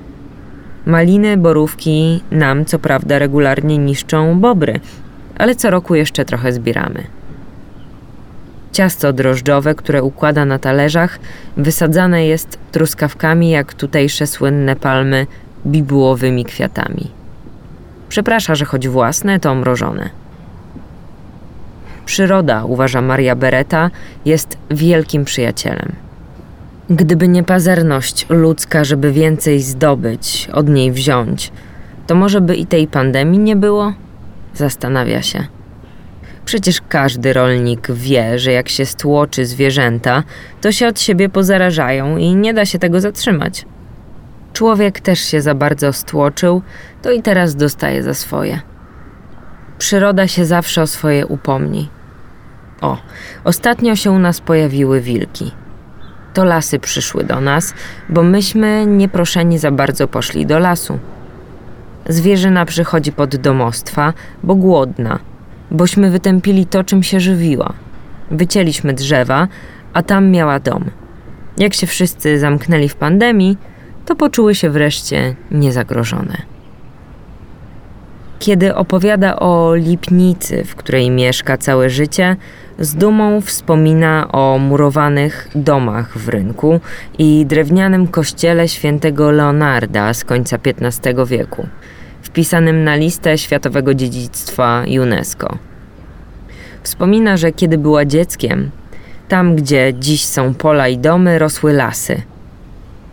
Maliny, 0.85 1.37
borówki 1.37 2.23
nam 2.31 2.65
co 2.65 2.79
prawda 2.79 3.19
regularnie 3.19 3.77
niszczą 3.77 4.39
bobry, 4.39 4.79
ale 5.37 5.55
co 5.55 5.69
roku 5.69 5.95
jeszcze 5.95 6.25
trochę 6.25 6.53
zbieramy. 6.53 7.03
Ciasto 8.71 9.13
drożdżowe, 9.13 9.75
które 9.75 10.03
układa 10.03 10.45
na 10.45 10.59
talerzach, 10.59 11.19
wysadzane 11.57 12.25
jest 12.25 12.59
truskawkami 12.71 13.49
jak 13.49 13.73
tutejsze 13.73 14.27
słynne 14.27 14.75
palmy 14.75 15.27
bibułowymi 15.67 16.45
kwiatami. 16.45 17.11
Przeprasza, 18.09 18.55
że 18.55 18.65
choć 18.65 18.87
własne, 18.87 19.39
to 19.39 19.55
mrożone. 19.55 20.09
Przyroda, 22.05 22.65
uważa 22.65 23.01
Maria 23.01 23.35
Beretta, 23.35 23.91
jest 24.25 24.57
wielkim 24.71 25.25
przyjacielem. 25.25 25.91
Gdyby 26.89 27.27
nie 27.27 27.43
pazerność 27.43 28.25
ludzka, 28.29 28.83
żeby 28.83 29.11
więcej 29.11 29.61
zdobyć, 29.61 30.49
od 30.53 30.69
niej 30.69 30.91
wziąć, 30.91 31.51
to 32.07 32.15
może 32.15 32.41
by 32.41 32.55
i 32.55 32.65
tej 32.65 32.87
pandemii 32.87 33.39
nie 33.39 33.55
było? 33.55 33.93
Zastanawia 34.53 35.21
się. 35.21 35.47
Przecież 36.45 36.81
każdy 36.89 37.33
rolnik 37.33 37.91
wie, 37.91 38.39
że 38.39 38.51
jak 38.51 38.69
się 38.69 38.85
stłoczy 38.85 39.45
zwierzęta, 39.45 40.23
to 40.61 40.71
się 40.71 40.87
od 40.87 40.99
siebie 40.99 41.29
pozarażają 41.29 42.17
i 42.17 42.35
nie 42.35 42.53
da 42.53 42.65
się 42.65 42.79
tego 42.79 43.01
zatrzymać. 43.01 43.65
Człowiek 44.59 44.99
też 44.99 45.19
się 45.19 45.41
za 45.41 45.55
bardzo 45.55 45.93
stłoczył, 45.93 46.61
to 47.01 47.11
i 47.11 47.21
teraz 47.21 47.55
dostaje 47.55 48.03
za 48.03 48.13
swoje. 48.13 48.59
Przyroda 49.77 50.27
się 50.27 50.45
zawsze 50.45 50.81
o 50.81 50.87
swoje 50.87 51.27
upomni. 51.27 51.89
O, 52.81 52.97
ostatnio 53.43 53.95
się 53.95 54.11
u 54.11 54.19
nas 54.19 54.41
pojawiły 54.41 55.01
wilki. 55.01 55.51
To 56.33 56.43
lasy 56.43 56.79
przyszły 56.79 57.23
do 57.23 57.41
nas, 57.41 57.73
bo 58.09 58.23
myśmy 58.23 58.85
nieproszeni 58.85 59.57
za 59.57 59.71
bardzo 59.71 60.07
poszli 60.07 60.45
do 60.45 60.59
lasu. 60.59 60.99
Zwierzyna 62.09 62.65
przychodzi 62.65 63.11
pod 63.11 63.35
domostwa, 63.35 64.13
bo 64.43 64.55
głodna, 64.55 65.19
bośmy 65.71 66.09
wytępili 66.09 66.65
to, 66.65 66.83
czym 66.83 67.03
się 67.03 67.19
żywiła. 67.19 67.73
Wycięliśmy 68.31 68.93
drzewa, 68.93 69.47
a 69.93 70.03
tam 70.03 70.31
miała 70.31 70.59
dom. 70.59 70.85
Jak 71.57 71.73
się 71.73 71.87
wszyscy 71.87 72.39
zamknęli 72.39 72.89
w 72.89 72.95
pandemii, 72.95 73.57
to 74.09 74.15
poczuły 74.15 74.55
się 74.55 74.69
wreszcie 74.69 75.35
niezagrożone. 75.51 76.37
Kiedy 78.39 78.75
opowiada 78.75 79.35
o 79.35 79.75
Lipnicy, 79.75 80.63
w 80.63 80.75
której 80.75 81.09
mieszka 81.09 81.57
całe 81.57 81.89
życie, 81.89 82.35
z 82.79 82.95
dumą 82.95 83.41
wspomina 83.41 84.31
o 84.31 84.57
murowanych 84.57 85.47
domach 85.55 86.17
w 86.17 86.29
rynku 86.29 86.79
i 87.17 87.45
drewnianym 87.45 88.07
kościele 88.07 88.67
świętego 88.67 89.31
Leonarda 89.31 90.13
z 90.13 90.23
końca 90.23 90.57
XV 90.65 91.25
wieku, 91.25 91.67
wpisanym 92.21 92.83
na 92.83 92.95
listę 92.95 93.37
Światowego 93.37 93.93
Dziedzictwa 93.93 94.83
UNESCO. 95.01 95.57
Wspomina, 96.83 97.37
że 97.37 97.51
kiedy 97.51 97.77
była 97.77 98.05
dzieckiem, 98.05 98.71
tam 99.27 99.55
gdzie 99.55 99.93
dziś 99.99 100.25
są 100.25 100.53
pola 100.53 100.87
i 100.87 100.97
domy, 100.97 101.39
rosły 101.39 101.73
lasy. 101.73 102.21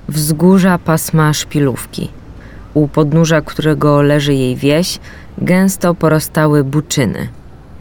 Wzgórza 0.08 0.78
pasma 0.78 1.32
szpilówki, 1.32 2.08
u 2.74 2.88
podnóża 2.88 3.40
którego 3.40 4.02
leży 4.02 4.34
jej 4.34 4.56
wieś, 4.56 4.98
gęsto 5.38 5.94
porostały 5.94 6.64
buczyny. 6.64 7.28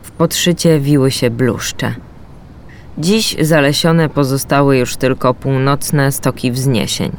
W 0.04 0.12
podszycie 0.12 0.80
wiły 0.80 1.12
się 1.12 1.30
bluszcze. 1.30 1.96
Dziś 2.98 3.36
zalesione 3.42 4.10
pozostały 4.10 4.78
już 4.78 4.96
tylko 4.98 5.34
północne 5.34 6.12
stoki 6.12 6.52
wzniesień. 6.52 7.12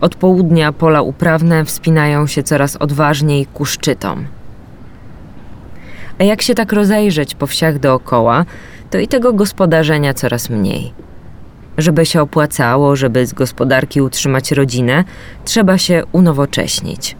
Od 0.00 0.14
południa 0.14 0.72
pola 0.72 1.02
uprawne 1.02 1.64
wspinają 1.64 2.26
się 2.26 2.42
coraz 2.42 2.76
odważniej 2.76 3.46
ku 3.46 3.64
szczytom. 3.64 4.26
A 6.18 6.24
jak 6.24 6.42
się 6.42 6.54
tak 6.54 6.72
rozejrzeć 6.72 7.34
po 7.34 7.46
wsiach 7.46 7.78
dookoła, 7.78 8.44
to 8.90 8.98
i 8.98 9.08
tego 9.08 9.32
gospodarzenia 9.32 10.14
coraz 10.14 10.50
mniej. 10.50 10.92
Żeby 11.80 12.06
się 12.06 12.22
opłacało, 12.22 12.96
żeby 12.96 13.26
z 13.26 13.32
gospodarki 13.32 14.00
utrzymać 14.00 14.52
rodzinę, 14.52 15.04
trzeba 15.44 15.78
się 15.78 16.02
unowocześnić. 16.12 17.16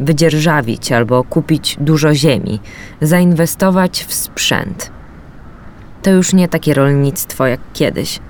Wydzierżawić 0.00 0.92
albo 0.92 1.24
kupić 1.24 1.76
dużo 1.80 2.14
ziemi, 2.14 2.60
zainwestować 3.00 4.04
w 4.04 4.14
sprzęt. 4.14 4.90
To 6.02 6.10
już 6.10 6.32
nie 6.32 6.48
takie 6.48 6.74
rolnictwo 6.74 7.46
jak 7.46 7.60
kiedyś. 7.72 8.20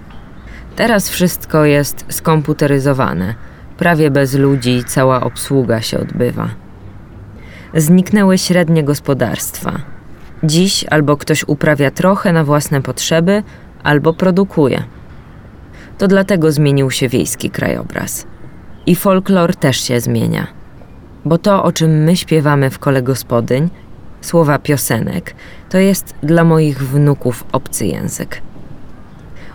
Teraz 0.76 1.09
wszystko 1.09 1.64
jest 1.64 2.04
skomputeryzowane, 2.09 3.35
prawie 3.78 4.11
bez 4.11 4.35
ludzi 4.35 4.85
cała 4.87 5.20
obsługa 5.20 5.80
się 5.83 5.98
odbywa. 5.98 6.48
Zniknęły 7.74 8.38
średnie 8.38 8.85
gospodarstwa 8.85 9.80
Dziś 10.42 10.85
albo 10.90 11.16
ktoś 11.16 11.44
uprawia 11.46 11.90
trochę 11.90 12.33
na 12.33 12.44
własne 12.44 12.83
potrzeby, 12.83 13.42
albo 13.83 14.12
produkuje. 14.12 14.83
To 16.01 16.09
dlatego 16.09 16.53
zmienił 16.53 16.91
się 16.91 17.09
wiejski 17.09 17.51
krajobraz. 17.51 18.27
I 18.87 18.97
folklor 18.97 19.57
też 19.57 19.81
się 19.81 20.01
zmienia. 20.01 20.47
Bo 21.25 21.39
to, 21.39 21.63
o 21.65 21.73
czym 21.73 22.05
my 22.05 22.17
śpiewamy 22.17 22.71
w 22.71 22.79
kole 22.79 23.03
gospodyń, 23.03 23.71
słowa 24.21 24.59
piosenek, 24.59 25.35
to 25.69 25.79
jest 25.79 26.15
dla 26.23 26.45
moich 26.45 26.79
wnuków 26.79 27.45
obcy 27.53 27.87
język. 27.87 28.43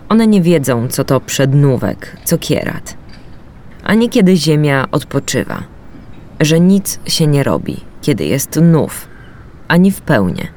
One 0.08 0.26
nie 0.26 0.42
wiedzą, 0.42 0.88
co 0.88 1.04
to 1.04 1.20
przednówek, 1.20 2.16
co 2.24 2.38
kierat. 2.38 2.96
Ani 3.82 4.08
kiedy 4.08 4.36
ziemia 4.36 4.86
odpoczywa. 4.92 5.62
Że 6.40 6.60
nic 6.60 7.00
się 7.06 7.26
nie 7.26 7.42
robi, 7.42 7.80
kiedy 8.02 8.24
jest 8.24 8.60
nów, 8.62 9.08
ani 9.68 9.90
w 9.90 10.00
pełni. 10.00 10.48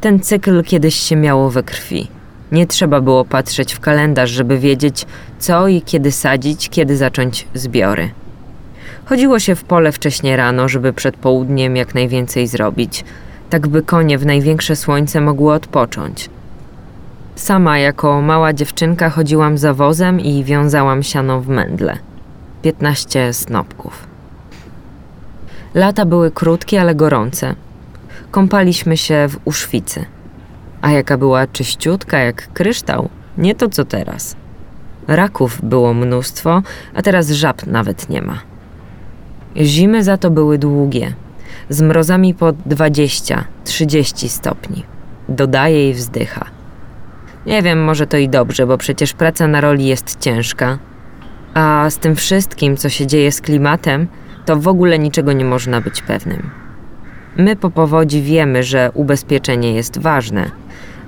Ten 0.00 0.20
cykl 0.20 0.62
kiedyś 0.62 0.94
się 0.94 1.16
miało 1.16 1.50
we 1.50 1.62
krwi. 1.62 2.08
Nie 2.52 2.66
trzeba 2.66 3.00
było 3.00 3.24
patrzeć 3.24 3.74
w 3.74 3.80
kalendarz, 3.80 4.30
żeby 4.30 4.58
wiedzieć, 4.58 5.06
co 5.38 5.68
i 5.68 5.82
kiedy 5.82 6.12
sadzić, 6.12 6.68
kiedy 6.68 6.96
zacząć 6.96 7.48
zbiory. 7.54 8.10
Chodziło 9.04 9.38
się 9.38 9.54
w 9.54 9.64
pole 9.64 9.92
wcześnie 9.92 10.36
rano, 10.36 10.68
żeby 10.68 10.92
przed 10.92 11.16
południem 11.16 11.76
jak 11.76 11.94
najwięcej 11.94 12.46
zrobić, 12.46 13.04
tak 13.50 13.68
by 13.68 13.82
konie 13.82 14.18
w 14.18 14.26
największe 14.26 14.76
słońce 14.76 15.20
mogły 15.20 15.52
odpocząć. 15.52 16.30
Sama 17.34 17.78
jako 17.78 18.22
mała 18.22 18.52
dziewczynka 18.52 19.10
chodziłam 19.10 19.58
za 19.58 19.74
wozem 19.74 20.20
i 20.20 20.44
wiązałam 20.44 21.02
siano 21.02 21.40
w 21.40 21.48
mędle. 21.48 21.98
Piętnaście 22.62 23.32
snopków. 23.32 24.06
Lata 25.74 26.04
były 26.04 26.30
krótkie, 26.30 26.80
ale 26.80 26.94
gorące 26.94 27.54
kąpaliśmy 28.30 28.96
się 28.96 29.28
w 29.28 29.38
uszwicy. 29.44 30.04
A 30.86 30.90
jaka 30.90 31.18
była 31.18 31.46
czyściutka 31.46 32.18
jak 32.18 32.52
kryształ, 32.52 33.08
nie 33.38 33.54
to 33.54 33.68
co 33.68 33.84
teraz. 33.84 34.36
Raków 35.08 35.60
było 35.62 35.94
mnóstwo, 35.94 36.62
a 36.94 37.02
teraz 37.02 37.30
żab 37.30 37.66
nawet 37.66 38.08
nie 38.08 38.22
ma. 38.22 38.38
Zimy 39.56 40.04
za 40.04 40.16
to 40.16 40.30
były 40.30 40.58
długie, 40.58 41.12
z 41.68 41.82
mrozami 41.82 42.34
po 42.34 42.52
20-30 42.52 44.28
stopni. 44.28 44.84
Dodaje 45.28 45.90
i 45.90 45.94
wzdycha. 45.94 46.44
Nie 47.46 47.62
wiem, 47.62 47.84
może 47.84 48.06
to 48.06 48.16
i 48.16 48.28
dobrze, 48.28 48.66
bo 48.66 48.78
przecież 48.78 49.12
praca 49.12 49.46
na 49.46 49.60
roli 49.60 49.86
jest 49.86 50.20
ciężka. 50.20 50.78
A 51.54 51.90
z 51.90 51.98
tym 51.98 52.16
wszystkim, 52.16 52.76
co 52.76 52.88
się 52.88 53.06
dzieje 53.06 53.32
z 53.32 53.40
klimatem, 53.40 54.08
to 54.44 54.56
w 54.56 54.68
ogóle 54.68 54.98
niczego 54.98 55.32
nie 55.32 55.44
można 55.44 55.80
być 55.80 56.02
pewnym. 56.02 56.50
My 57.36 57.56
po 57.56 57.70
powodzi 57.70 58.22
wiemy, 58.22 58.62
że 58.62 58.90
ubezpieczenie 58.94 59.72
jest 59.72 59.98
ważne, 59.98 60.50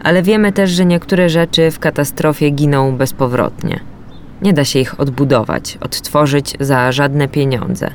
ale 0.02 0.22
wiemy 0.22 0.52
też, 0.52 0.70
że 0.70 0.84
niektóre 0.84 1.28
rzeczy 1.28 1.70
w 1.70 1.78
katastrofie 1.78 2.50
giną 2.50 2.96
bezpowrotnie. 2.96 3.80
Nie 4.42 4.52
da 4.52 4.64
się 4.64 4.78
ich 4.78 5.00
odbudować, 5.00 5.78
odtworzyć 5.80 6.54
za 6.60 6.92
żadne 6.92 7.28
pieniądze. 7.28 7.90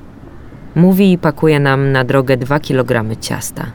Mówi 0.76 1.12
i 1.12 1.18
pakuje 1.18 1.60
nam 1.60 1.91
na 1.91 2.04
drogę 2.04 2.38
dwa 2.38 2.60
kilogramy 2.60 3.18
ciasta. 3.18 3.66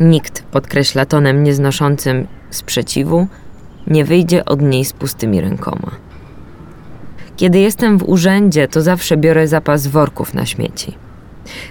Nikt, 0.00 0.42
podkreśla 0.42 1.06
tonem 1.06 1.44
nieznoszącym 1.44 2.26
sprzeciwu, 2.50 3.26
nie 3.86 4.04
wyjdzie 4.04 4.44
od 4.44 4.62
niej 4.62 4.84
z 4.84 4.92
pustymi 4.92 5.40
rękoma. 5.40 5.90
Kiedy 7.36 7.58
jestem 7.58 7.98
w 7.98 8.08
urzędzie, 8.08 8.68
to 8.68 8.82
zawsze 8.82 9.16
biorę 9.16 9.48
zapas 9.48 9.86
worków 9.86 10.34
na 10.34 10.46
śmieci 10.46 10.94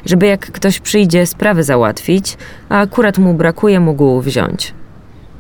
żeby 0.05 0.25
jak 0.25 0.51
ktoś 0.51 0.79
przyjdzie 0.79 1.25
sprawy 1.25 1.63
załatwić, 1.63 2.37
a 2.69 2.79
akurat 2.79 3.17
mu 3.17 3.33
brakuje, 3.33 3.79
mógł 3.79 4.21
wziąć. 4.21 4.73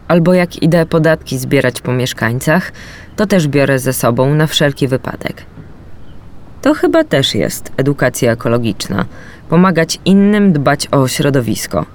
Albo 0.07 0.33
jak 0.33 0.63
idę 0.63 0.85
podatki 0.85 1.37
zbierać 1.37 1.81
po 1.81 1.93
mieszkańcach, 1.93 2.71
to 3.15 3.25
też 3.25 3.47
biorę 3.47 3.79
ze 3.79 3.93
sobą 3.93 4.33
na 4.33 4.47
wszelki 4.47 4.87
wypadek. 4.87 5.45
To 6.61 6.73
chyba 6.73 7.03
też 7.03 7.35
jest 7.35 7.71
edukacja 7.77 8.31
ekologiczna. 8.31 9.05
Pomagać 9.49 9.99
innym 10.05 10.53
dbać 10.53 10.87
o 10.91 11.07
środowisko. 11.07 11.85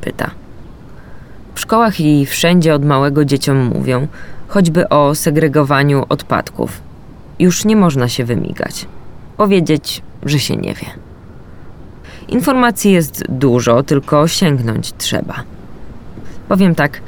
Pyta. 0.00 0.30
W 1.54 1.60
szkołach 1.60 2.00
i 2.00 2.26
wszędzie 2.26 2.74
od 2.74 2.84
małego 2.84 3.24
dzieciom 3.24 3.64
mówią, 3.64 4.06
choćby 4.48 4.88
o 4.88 5.14
segregowaniu 5.14 6.04
odpadków. 6.08 6.80
Już 7.38 7.64
nie 7.64 7.76
można 7.76 8.08
się 8.08 8.24
wymigać. 8.24 8.86
Powiedzieć, 9.36 10.02
że 10.22 10.38
się 10.38 10.56
nie 10.56 10.74
wie. 10.74 11.05
Informacji 12.28 12.92
jest 12.92 13.24
dużo, 13.28 13.82
tylko 13.82 14.28
sięgnąć 14.28 14.92
trzeba. 14.92 15.34
Powiem 16.48 16.74
tak, 16.74 17.00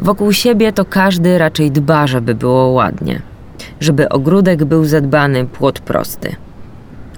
wokół 0.00 0.32
siebie 0.32 0.72
to 0.72 0.84
każdy 0.84 1.38
raczej 1.38 1.70
dba, 1.70 2.06
żeby 2.06 2.34
było 2.34 2.66
ładnie. 2.66 3.22
Żeby 3.80 4.08
ogródek 4.08 4.64
był 4.64 4.84
zadbany, 4.84 5.46
płot 5.46 5.80
prosty. 5.80 6.36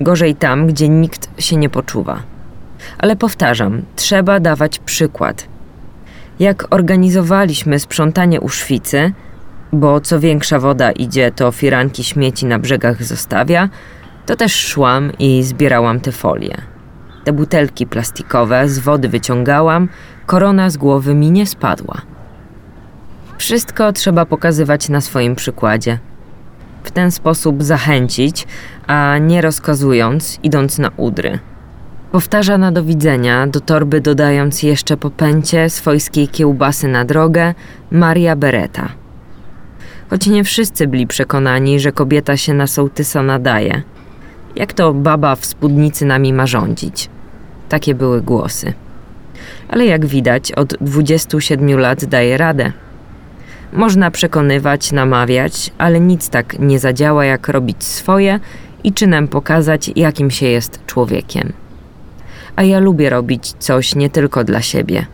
Gorzej 0.00 0.34
tam, 0.34 0.66
gdzie 0.66 0.88
nikt 0.88 1.42
się 1.42 1.56
nie 1.56 1.68
poczuwa. 1.68 2.22
Ale 2.98 3.16
powtarzam, 3.16 3.82
trzeba 3.96 4.40
dawać 4.40 4.78
przykład. 4.78 5.46
Jak 6.38 6.66
organizowaliśmy 6.70 7.78
sprzątanie 7.78 8.40
u 8.40 8.48
szwicy, 8.48 9.12
bo 9.72 10.00
co 10.00 10.20
większa 10.20 10.58
woda 10.58 10.92
idzie, 10.92 11.30
to 11.30 11.52
firanki 11.52 12.04
śmieci 12.04 12.46
na 12.46 12.58
brzegach 12.58 13.02
zostawia, 13.02 13.68
to 14.26 14.36
też 14.36 14.54
szłam 14.66 15.12
i 15.18 15.42
zbierałam 15.42 16.00
te 16.00 16.12
folie. 16.12 16.71
Te 17.24 17.32
butelki 17.32 17.86
plastikowe 17.86 18.68
z 18.68 18.78
wody 18.78 19.08
wyciągałam, 19.08 19.88
korona 20.26 20.70
z 20.70 20.76
głowy 20.76 21.14
mi 21.14 21.30
nie 21.30 21.46
spadła. 21.46 22.02
Wszystko 23.38 23.92
trzeba 23.92 24.26
pokazywać 24.26 24.88
na 24.88 25.00
swoim 25.00 25.34
przykładzie. 25.34 25.98
W 26.82 26.90
ten 26.90 27.10
sposób 27.10 27.62
zachęcić, 27.62 28.46
a 28.86 29.18
nie 29.18 29.40
rozkazując, 29.40 30.38
idąc 30.42 30.78
na 30.78 30.90
udry. 30.96 31.38
Powtarza 32.12 32.58
na 32.58 32.72
do 32.72 32.84
widzenia, 32.84 33.46
do 33.46 33.60
torby 33.60 34.00
dodając 34.00 34.62
jeszcze 34.62 34.96
po 34.96 35.10
pęcie 35.10 35.70
swojskiej 35.70 36.28
kiełbasy 36.28 36.88
na 36.88 37.04
drogę 37.04 37.54
Maria 37.90 38.36
Beretta. 38.36 38.88
Choć 40.10 40.26
nie 40.26 40.44
wszyscy 40.44 40.86
byli 40.86 41.06
przekonani, 41.06 41.80
że 41.80 41.92
kobieta 41.92 42.36
się 42.36 42.54
na 42.54 42.66
sołtysa 42.66 43.22
nadaje. 43.22 43.82
Jak 44.56 44.72
to 44.72 44.94
baba 44.94 45.36
w 45.36 45.44
spódnicy 45.44 46.04
nami 46.06 46.32
ma 46.32 46.46
rządzić? 46.46 47.10
Takie 47.68 47.94
były 47.94 48.22
głosy. 48.22 48.72
Ale 49.68 49.86
jak 49.86 50.06
widać, 50.06 50.52
od 50.52 50.74
27 50.80 51.78
lat 51.78 52.04
daje 52.04 52.38
radę. 52.38 52.72
Można 53.72 54.10
przekonywać, 54.10 54.92
namawiać, 54.92 55.70
ale 55.78 56.00
nic 56.00 56.28
tak 56.28 56.58
nie 56.58 56.78
zadziała, 56.78 57.24
jak 57.24 57.48
robić 57.48 57.84
swoje 57.84 58.40
i 58.84 58.92
czynem 58.92 59.28
pokazać, 59.28 59.90
jakim 59.96 60.30
się 60.30 60.46
jest 60.46 60.86
człowiekiem. 60.86 61.52
A 62.56 62.62
ja 62.62 62.78
lubię 62.78 63.10
robić 63.10 63.52
coś 63.58 63.94
nie 63.94 64.10
tylko 64.10 64.44
dla 64.44 64.62
siebie. 64.62 65.06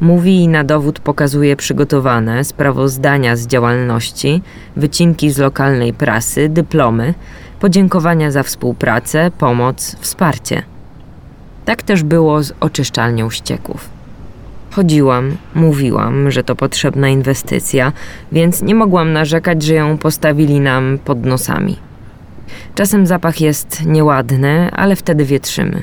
Mówi 0.00 0.42
i 0.42 0.48
na 0.48 0.64
dowód 0.64 1.00
pokazuje 1.00 1.56
przygotowane 1.56 2.44
sprawozdania 2.44 3.36
z 3.36 3.46
działalności, 3.46 4.42
wycinki 4.76 5.30
z 5.30 5.38
lokalnej 5.38 5.92
prasy, 5.92 6.48
dyplomy, 6.48 7.14
podziękowania 7.60 8.30
za 8.30 8.42
współpracę, 8.42 9.30
pomoc, 9.38 9.96
wsparcie. 10.00 10.62
Tak 11.64 11.82
też 11.82 12.02
było 12.02 12.42
z 12.42 12.52
oczyszczalnią 12.60 13.30
ścieków. 13.30 13.88
Chodziłam, 14.70 15.36
mówiłam, 15.54 16.30
że 16.30 16.44
to 16.44 16.56
potrzebna 16.56 17.08
inwestycja, 17.08 17.92
więc 18.32 18.62
nie 18.62 18.74
mogłam 18.74 19.12
narzekać, 19.12 19.62
że 19.62 19.74
ją 19.74 19.98
postawili 19.98 20.60
nam 20.60 20.98
pod 21.04 21.26
nosami. 21.26 21.76
Czasem 22.74 23.06
zapach 23.06 23.40
jest 23.40 23.86
nieładny, 23.86 24.70
ale 24.72 24.96
wtedy 24.96 25.24
wietrzymy. 25.24 25.82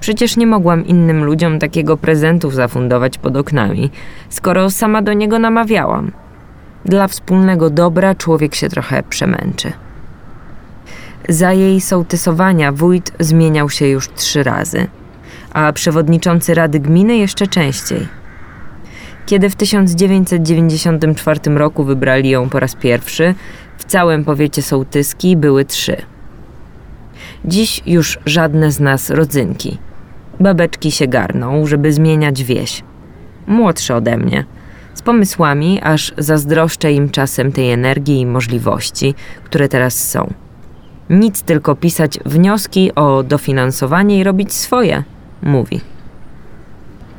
Przecież 0.00 0.36
nie 0.36 0.46
mogłam 0.46 0.86
innym 0.86 1.24
ludziom 1.24 1.58
takiego 1.58 1.96
prezentu 1.96 2.50
zafundować 2.50 3.18
pod 3.18 3.36
oknami, 3.36 3.90
skoro 4.28 4.70
sama 4.70 5.02
do 5.02 5.12
niego 5.12 5.38
namawiałam. 5.38 6.12
Dla 6.84 7.08
wspólnego 7.08 7.70
dobra 7.70 8.14
człowiek 8.14 8.54
się 8.54 8.68
trochę 8.68 9.02
przemęczy. 9.02 9.72
Za 11.28 11.52
jej 11.52 11.80
sołtysowania 11.80 12.72
wójt 12.72 13.12
zmieniał 13.20 13.70
się 13.70 13.86
już 13.86 14.08
trzy 14.14 14.42
razy, 14.42 14.86
a 15.52 15.72
przewodniczący 15.72 16.54
Rady 16.54 16.80
Gminy 16.80 17.16
jeszcze 17.16 17.46
częściej. 17.46 18.08
Kiedy 19.26 19.50
w 19.50 19.56
1994 19.56 21.40
roku 21.54 21.84
wybrali 21.84 22.30
ją 22.30 22.48
po 22.48 22.60
raz 22.60 22.74
pierwszy, 22.74 23.34
w 23.78 23.84
całym 23.84 24.24
powiecie 24.24 24.62
sołtyski 24.62 25.36
były 25.36 25.64
trzy. 25.64 25.96
Dziś 27.44 27.82
już 27.86 28.18
żadne 28.26 28.72
z 28.72 28.80
nas 28.80 29.10
rodzynki. 29.10 29.78
Babeczki 30.40 30.90
się 30.90 31.06
garną, 31.06 31.66
żeby 31.66 31.92
zmieniać 31.92 32.44
wieś. 32.44 32.82
Młodsze 33.46 33.96
ode 33.96 34.16
mnie, 34.16 34.44
z 34.94 35.02
pomysłami, 35.02 35.80
aż 35.82 36.12
zazdroszczę 36.18 36.92
im 36.92 37.10
czasem 37.10 37.52
tej 37.52 37.72
energii 37.72 38.20
i 38.20 38.26
możliwości, 38.26 39.14
które 39.44 39.68
teraz 39.68 40.10
są. 40.10 40.45
Nic 41.10 41.42
tylko 41.42 41.74
pisać 41.74 42.18
wnioski 42.24 42.94
o 42.94 43.22
dofinansowanie 43.22 44.18
i 44.18 44.24
robić 44.24 44.54
swoje, 44.54 45.02
mówi. 45.42 45.80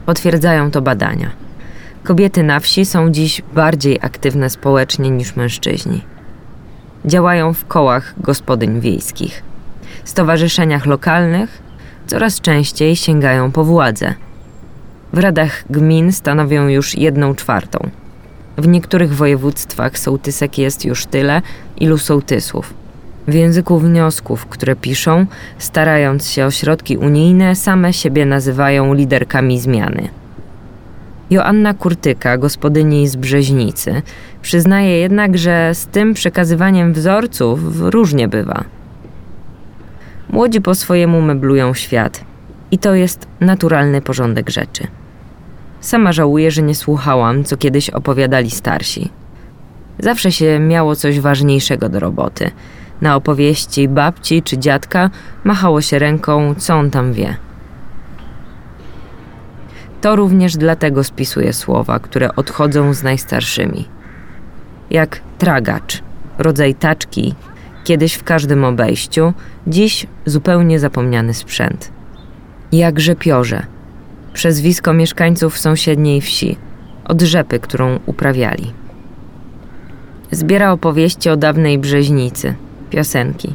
Potwierdzają 0.05 0.71
to 0.71 0.81
badania. 0.81 1.29
Kobiety 2.03 2.43
na 2.43 2.59
wsi 2.59 2.85
są 2.85 3.11
dziś 3.11 3.41
bardziej 3.53 3.99
aktywne 4.01 4.49
społecznie 4.49 5.09
niż 5.09 5.35
mężczyźni. 5.35 6.01
Działają 7.05 7.53
w 7.53 7.65
kołach 7.65 8.13
gospodyń 8.17 8.79
wiejskich, 8.79 9.43
stowarzyszeniach 10.03 10.85
lokalnych, 10.85 11.61
coraz 12.07 12.41
częściej 12.41 12.95
sięgają 12.95 13.51
po 13.51 13.63
władzę. 13.63 14.13
W 15.13 15.17
radach 15.17 15.63
gmin 15.69 16.11
stanowią 16.11 16.67
już 16.67 16.97
jedną 16.97 17.35
czwartą. 17.35 17.89
W 18.57 18.67
niektórych 18.67 19.15
województwach 19.15 19.99
sołtysek 19.99 20.57
jest 20.57 20.85
już 20.85 21.05
tyle, 21.05 21.41
ilu 21.77 21.97
sołtysów. 21.97 22.73
W 23.27 23.33
języku 23.33 23.79
wniosków, 23.79 24.45
które 24.45 24.75
piszą, 24.75 25.25
starając 25.57 26.29
się 26.29 26.45
o 26.45 26.51
środki 26.51 26.97
unijne, 26.97 27.55
same 27.55 27.93
siebie 27.93 28.25
nazywają 28.25 28.93
liderkami 28.93 29.59
zmiany. 29.59 30.09
Joanna 31.29 31.73
Kurtyka, 31.73 32.37
gospodyni 32.37 33.07
z 33.07 33.15
Brzeźnicy, 33.15 34.01
przyznaje 34.41 34.99
jednak, 34.99 35.37
że 35.37 35.71
z 35.73 35.87
tym 35.87 36.13
przekazywaniem 36.13 36.93
wzorców 36.93 37.59
różnie 37.79 38.27
bywa. 38.27 38.63
Młodzi 40.29 40.61
po 40.61 40.75
swojemu 40.75 41.21
meblują 41.21 41.73
świat 41.73 42.23
i 42.71 42.77
to 42.77 42.95
jest 42.95 43.27
naturalny 43.39 44.01
porządek 44.01 44.49
rzeczy. 44.49 44.87
Sama 45.81 46.11
żałuję, 46.11 46.51
że 46.51 46.61
nie 46.61 46.75
słuchałam, 46.75 47.43
co 47.43 47.57
kiedyś 47.57 47.89
opowiadali 47.89 48.51
starsi. 48.51 49.09
Zawsze 49.99 50.31
się 50.31 50.59
miało 50.59 50.95
coś 50.95 51.19
ważniejszego 51.19 51.89
do 51.89 51.99
roboty. 51.99 52.51
Na 53.01 53.15
opowieści 53.15 53.87
babci 53.87 54.43
czy 54.43 54.57
dziadka 54.57 55.09
machało 55.43 55.81
się 55.81 55.99
ręką, 55.99 56.55
co 56.55 56.75
on 56.75 56.91
tam 56.91 57.13
wie. 57.13 57.37
To 60.01 60.15
również 60.15 60.57
dlatego 60.57 61.03
spisuję 61.03 61.53
słowa, 61.53 61.99
które 61.99 62.35
odchodzą 62.35 62.93
z 62.93 63.03
najstarszymi. 63.03 63.85
Jak 64.89 65.21
tragacz, 65.37 66.03
rodzaj 66.37 66.75
taczki, 66.75 67.35
kiedyś 67.83 68.13
w 68.13 68.23
każdym 68.23 68.63
obejściu, 68.63 69.33
dziś 69.67 70.07
zupełnie 70.25 70.79
zapomniany 70.79 71.33
sprzęt. 71.33 71.91
Jak 72.71 72.99
rzepiorze, 72.99 73.65
przezwisko 74.33 74.93
mieszkańców 74.93 75.59
sąsiedniej 75.59 76.21
wsi, 76.21 76.57
od 77.05 77.21
rzepy, 77.21 77.59
którą 77.59 77.99
uprawiali. 78.05 78.73
Zbiera 80.31 80.71
opowieści 80.71 81.29
o 81.29 81.37
dawnej 81.37 81.79
brzeźnicy, 81.79 82.55
piosenki 82.89 83.53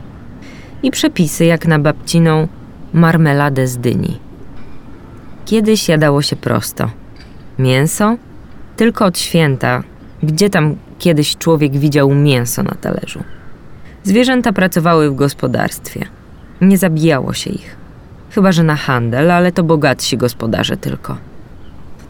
i 0.83 0.91
przepisy 0.91 1.45
jak 1.45 1.67
na 1.67 1.79
babciną 1.79 2.49
marmeladę 2.93 3.67
z 3.67 3.79
dyni. 3.79 4.19
Kiedyś 5.45 5.89
jadało 5.89 6.23
się 6.23 6.37
prosto. 6.37 6.91
Mięso? 7.59 8.17
Tylko 8.77 9.05
od 9.05 9.19
święta. 9.19 9.83
Gdzie 10.23 10.51
tam 10.51 10.77
kiedyś 10.99 11.37
człowiek 11.37 11.77
widział 11.77 12.15
mięso 12.15 12.63
na 12.63 12.75
talerzu? 12.81 13.25
Zwierzęta 14.05 14.53
pracowały 14.53 15.11
w 15.11 15.15
gospodarstwie. 15.15 16.07
Nie 16.61 16.79
zabijało 16.79 17.33
się 17.33 17.51
ich. 17.51 17.77
Chyba, 18.31 18.53
że 18.53 18.63
na 18.63 18.77
handel, 18.77 19.31
ale 19.31 19.53
to 19.53 19.63
bogatsi 19.63 20.17
gospodarze 20.17 20.77
tylko. 20.77 21.17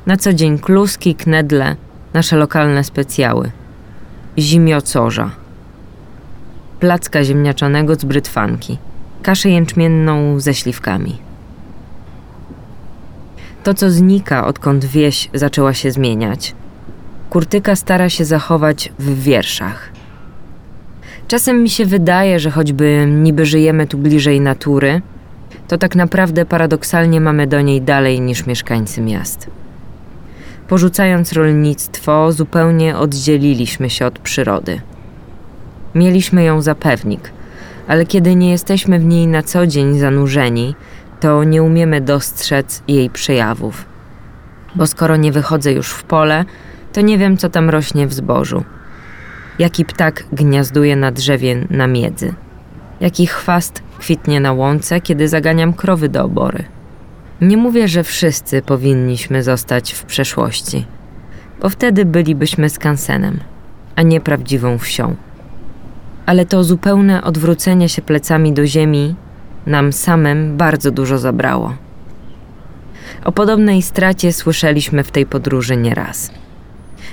Na 0.07 0.17
co 0.17 0.33
dzień 0.33 0.59
kluski, 0.59 1.15
knedle, 1.15 1.77
nasze 2.15 2.37
lokalne 2.37 2.85
specjały. 2.85 3.51
Zimiocorza. 4.39 5.42
Placka 6.83 7.25
ziemniaczanego 7.25 7.95
z 7.95 8.05
brytwanki. 8.05 8.79
Kaszę 9.23 9.51
jęczmienną 9.51 10.41
ze 10.41 10.55
śliwkami. 10.55 11.19
To, 13.65 13.75
co 13.75 13.91
znika, 13.91 14.47
odkąd 14.47 14.85
wieś 14.85 15.31
zaczęła 15.35 15.75
się 15.75 15.91
zmieniać. 15.91 16.55
Kurtyka 17.31 17.77
stara 17.77 18.09
się 18.09 18.25
zachować 18.25 18.93
w 18.99 19.23
wierszach. 19.23 19.91
Czasem 21.29 21.63
mi 21.63 21.71
się 21.71 21.87
wydaje, 21.87 22.41
że 22.41 22.51
choćby 22.51 23.07
niby 23.09 23.47
żyjemy 23.47 23.87
tu 23.87 23.99
bliżej 23.99 24.41
natury, 24.41 25.03
to 25.69 25.79
tak 25.79 25.97
naprawdę 25.97 26.47
paradoksalnie 26.47 27.21
mamy 27.21 27.47
do 27.47 27.61
niej 27.61 27.83
dalej 27.83 28.21
niż 28.21 28.47
mieszkańcy 28.47 29.01
miast. 29.01 29.51
Porzucając 30.69 31.33
rolnictwo, 31.33 32.33
zupełnie 32.33 32.97
oddzieliliśmy 32.97 33.91
się 33.91 34.07
od 34.07 34.19
przyrody. 34.19 34.81
Mieliśmy 35.95 36.45
ją 36.45 36.63
za 36.63 36.75
pewnik, 36.75 37.33
ale 37.89 38.07
kiedy 38.07 38.37
nie 38.37 38.51
jesteśmy 38.51 38.99
w 38.99 39.05
niej 39.05 39.27
na 39.27 39.43
co 39.43 39.67
dzień 39.67 39.99
zanurzeni, 39.99 40.75
to 41.21 41.45
nie 41.45 41.63
umiemy 41.63 42.01
dostrzec 42.01 42.83
jej 42.89 43.11
przejawów. 43.11 43.85
Bo 44.75 44.87
skoro 44.87 45.17
nie 45.17 45.33
wychodzę 45.33 45.73
już 45.73 45.91
w 45.91 46.05
pole, 46.05 46.45
to 46.93 47.01
nie 47.01 47.19
wiem, 47.19 47.37
co 47.37 47.49
tam 47.49 47.71
rośnie 47.71 48.07
w 48.07 48.13
zbożu. 48.13 48.65
Jaki 49.59 49.85
ptak 49.85 50.25
gniazduje 50.33 50.97
na 50.97 51.13
drzewie 51.13 51.67
na 51.71 51.87
miedzy. 51.87 52.35
Jaki 53.01 53.27
chwast 53.27 53.83
kwitnie 53.99 54.41
na 54.41 54.53
łące, 54.53 55.01
kiedy 55.01 55.29
zaganiam 55.29 55.73
krowy 55.73 56.09
do 56.09 56.25
obory. 56.25 56.65
Nie 57.41 57.57
mówię, 57.57 57.89
że 57.89 58.05
wszyscy 58.05 58.63
powinniśmy 58.63 59.43
zostać 59.43 59.93
w 59.93 60.05
przeszłości, 60.05 60.87
bo 61.61 61.69
wtedy 61.69 62.05
bylibyśmy 62.05 62.71
skansenem, 62.71 63.41
a 63.97 64.03
nie 64.03 64.21
prawdziwą 64.21 64.79
wsią. 64.79 65.17
Ale 66.27 66.47
to 66.47 66.65
zupełne 66.65 67.25
odwrócenie 67.25 67.89
się 67.89 68.03
plecami 68.03 68.53
do 68.53 68.67
ziemi 68.67 69.15
nam 69.67 69.93
samym 69.93 70.57
bardzo 70.57 70.91
dużo 70.91 71.19
zabrało. 71.19 71.75
O 73.25 73.33
podobnej 73.33 73.83
stracie 73.83 74.33
słyszeliśmy 74.33 75.05
w 75.05 75.11
tej 75.11 75.27
podróży 75.27 75.77
nieraz. 75.77 76.31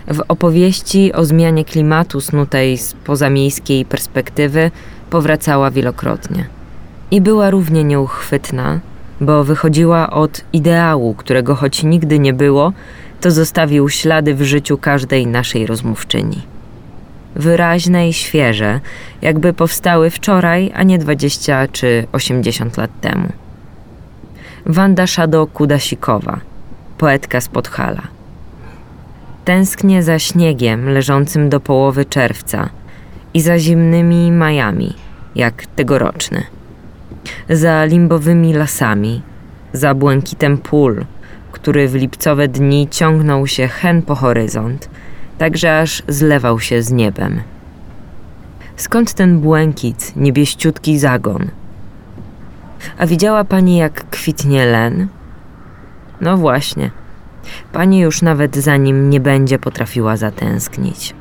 W 0.07 0.21
opowieści 0.27 1.13
o 1.13 1.25
zmianie 1.25 1.65
klimatu 1.65 2.21
snutej 2.21 2.77
z 2.77 2.93
pozamiejskiej 2.93 3.85
perspektywy 3.85 4.71
powracała 5.09 5.71
wielokrotnie. 5.71 6.45
I 7.11 7.21
była 7.21 7.49
równie 7.49 7.83
nieuchwytna, 7.83 8.79
bo 9.21 9.43
wychodziła 9.43 10.09
od 10.09 10.41
ideału, 10.53 11.13
którego 11.13 11.55
choć 11.55 11.83
nigdy 11.83 12.19
nie 12.19 12.33
było, 12.33 12.73
to 13.21 13.31
zostawił 13.31 13.89
ślady 13.89 14.35
w 14.35 14.41
życiu 14.41 14.77
każdej 14.77 15.27
naszej 15.27 15.67
rozmówczyni. 15.67 16.41
Wyraźne 17.35 18.09
i 18.09 18.13
świeże, 18.13 18.79
jakby 19.21 19.53
powstały 19.53 20.09
wczoraj, 20.09 20.71
a 20.75 20.83
nie 20.83 20.97
20 20.97 21.67
czy 21.67 22.07
80 22.11 22.77
lat 22.77 22.91
temu. 23.01 23.29
Wanda 24.65 25.07
Szado 25.07 25.47
Kudasikowa, 25.47 26.39
poetka 26.97 27.41
z 27.41 27.47
Podhala. 27.47 28.01
Tęsknię 29.45 30.03
za 30.03 30.19
śniegiem 30.19 30.89
leżącym 30.89 31.49
do 31.49 31.59
połowy 31.59 32.05
czerwca 32.05 32.69
i 33.33 33.41
za 33.41 33.59
zimnymi 33.59 34.31
majami, 34.31 34.93
jak 35.35 35.65
tegoroczny. 35.65 36.43
Za 37.49 37.85
limbowymi 37.85 38.53
lasami, 38.53 39.21
za 39.73 39.93
błękitem 39.93 40.57
pól, 40.57 41.05
który 41.51 41.87
w 41.87 41.95
lipcowe 41.95 42.47
dni 42.47 42.87
ciągnął 42.91 43.47
się 43.47 43.67
hen 43.67 44.01
po 44.01 44.15
horyzont, 44.15 44.89
tak 45.39 45.57
że 45.57 45.79
aż 45.79 46.03
zlewał 46.07 46.59
się 46.59 46.81
z 46.81 46.91
niebem. 46.91 47.41
Skąd 48.75 49.13
ten 49.13 49.39
błękit, 49.39 50.13
niebieściutki 50.15 50.99
zagon? 50.99 51.47
A 52.97 53.07
widziała 53.07 53.43
pani, 53.43 53.77
jak 53.77 54.09
kwitnie 54.09 54.65
len? 54.65 55.07
No 56.21 56.37
właśnie. 56.37 56.91
Pani 57.71 57.99
już 57.99 58.21
nawet 58.21 58.55
za 58.55 58.77
nim 58.77 59.09
nie 59.09 59.19
będzie 59.19 59.59
potrafiła 59.59 60.17
zatęsknić. 60.17 61.15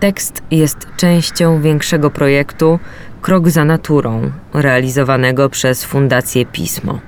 Tekst 0.00 0.42
jest 0.50 0.78
częścią 0.96 1.60
większego 1.60 2.10
projektu 2.10 2.78
Krok 3.22 3.48
za 3.48 3.64
naturą, 3.64 4.30
realizowanego 4.54 5.48
przez 5.48 5.84
Fundację 5.84 6.46
Pismo. 6.46 6.98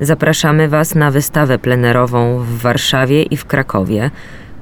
Zapraszamy 0.00 0.68
Was 0.68 0.94
na 0.94 1.10
wystawę 1.10 1.58
plenerową 1.58 2.38
w 2.38 2.58
Warszawie 2.58 3.22
i 3.22 3.36
w 3.36 3.44
Krakowie, 3.44 4.10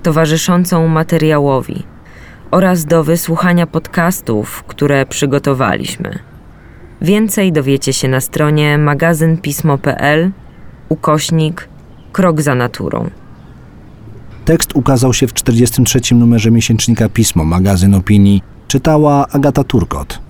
towarzyszącą 0.06 0.88
materiałowi 0.88 1.82
oraz 2.50 2.84
do 2.84 3.04
wysłuchania 3.04 3.66
podcastów, 3.66 4.64
które 4.66 5.06
przygotowaliśmy. 5.06 6.18
Więcej 7.02 7.52
dowiecie 7.52 7.92
się 7.92 8.08
na 8.08 8.20
stronie 8.20 8.78
magazynpismo.pl 8.78 10.30
ukośnik 10.88 11.68
Krok 12.12 12.42
za 12.42 12.54
naturą. 12.54 13.10
Tekst 14.44 14.70
ukazał 14.74 15.12
się 15.12 15.26
w 15.26 15.34
43. 15.34 16.14
numerze 16.14 16.50
miesięcznika 16.50 17.08
Pismo, 17.08 17.44
magazyn 17.44 17.94
opinii. 17.94 18.42
Czytała 18.68 19.26
Agata 19.28 19.64
Turkot. 19.64 20.25